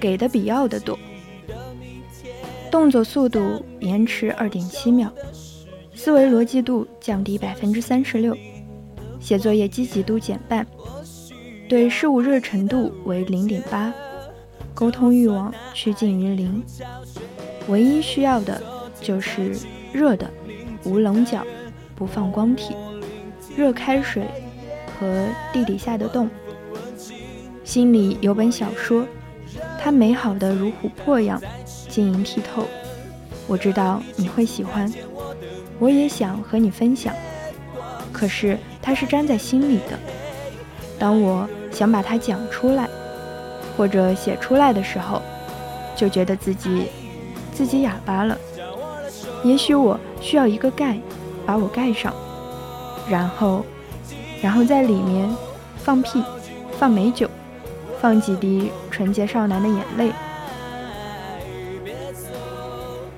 [0.00, 0.98] 给的比要的多，
[2.70, 5.10] 动作速度延迟二点七秒，
[5.94, 8.36] 思维逻辑度降低百分之三十六，
[9.20, 10.66] 写作业积极度减半，
[11.68, 13.92] 对事物热程度为零点八，
[14.74, 16.62] 沟通欲望趋近于零，
[17.68, 18.60] 唯一需要的
[19.00, 19.56] 就是
[19.92, 20.30] 热的，
[20.84, 21.44] 无棱角，
[21.94, 22.74] 不放光体，
[23.56, 24.24] 热开水
[24.98, 26.28] 和地底下的洞。
[27.62, 29.06] 心里有本小说，
[29.84, 31.38] 它美好的如琥珀样，
[31.90, 32.64] 晶莹剔透。
[33.46, 34.90] 我知道你会喜欢，
[35.78, 37.12] 我也想和你分享。
[38.10, 39.98] 可是它是粘在心里的。
[40.98, 42.88] 当我想把它讲出来，
[43.76, 45.20] 或者写出来的时候，
[45.94, 46.86] 就觉得自己
[47.52, 48.38] 自己哑巴了。
[49.42, 50.98] 也许我需要一个盖，
[51.44, 52.14] 把我盖上，
[53.06, 53.62] 然后，
[54.40, 55.28] 然后在里面
[55.76, 56.24] 放屁，
[56.78, 57.28] 放美酒。
[58.04, 60.12] 放几滴纯洁少男的眼泪，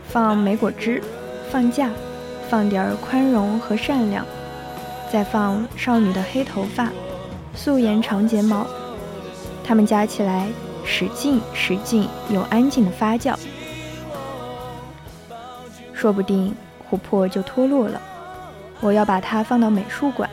[0.04, 1.02] 放莓果汁，
[1.50, 1.90] 放假，
[2.48, 4.24] 放点宽容和善良，
[5.12, 6.88] 再放少女的黑头发，
[7.52, 8.64] 素颜长睫毛，
[9.64, 10.46] 它们加起来
[10.84, 13.34] 使劲使劲又安静的发酵，
[15.92, 16.54] 说不定
[16.88, 18.00] 琥珀就脱落了。
[18.80, 20.30] 我要把它放到美术馆，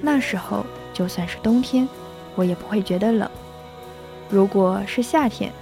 [0.00, 1.88] 那时候就算是冬天，
[2.34, 3.30] 我也不会觉得冷。
[4.30, 5.52] 如果是夏天，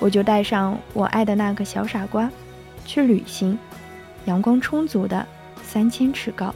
[0.00, 2.30] 我就带上我爱的那个小傻瓜，
[2.84, 3.58] 去旅行，
[4.24, 5.26] 阳光充足的
[5.62, 6.54] 三千尺高。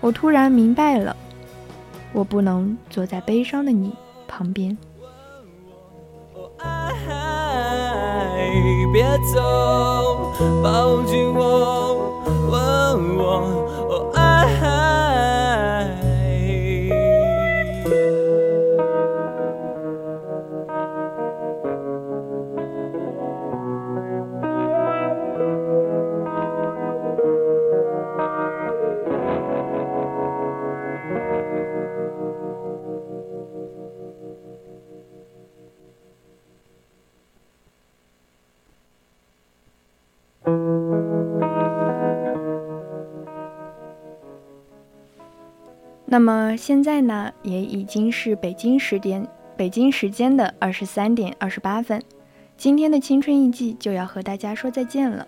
[0.00, 1.16] 我突然明白了，
[2.12, 3.92] 我不能坐在悲伤的你
[4.28, 4.76] 旁边。
[8.92, 10.32] 别走，
[10.62, 14.30] 抱紧我，吻我，爱。
[46.12, 49.24] 那么现在呢，也已经是北京时间
[49.56, 52.02] 北京时间的二十三点二十八分，
[52.56, 55.24] 今天的青春印记就要和大家说再见了。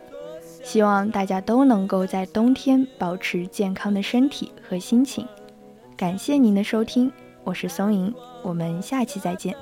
[0.64, 5.24] 希望大家都能够在冬天保持健康的身体和心情。
[5.96, 7.12] 感谢您的收听，
[7.44, 9.54] 我是松莹，我们下期再见。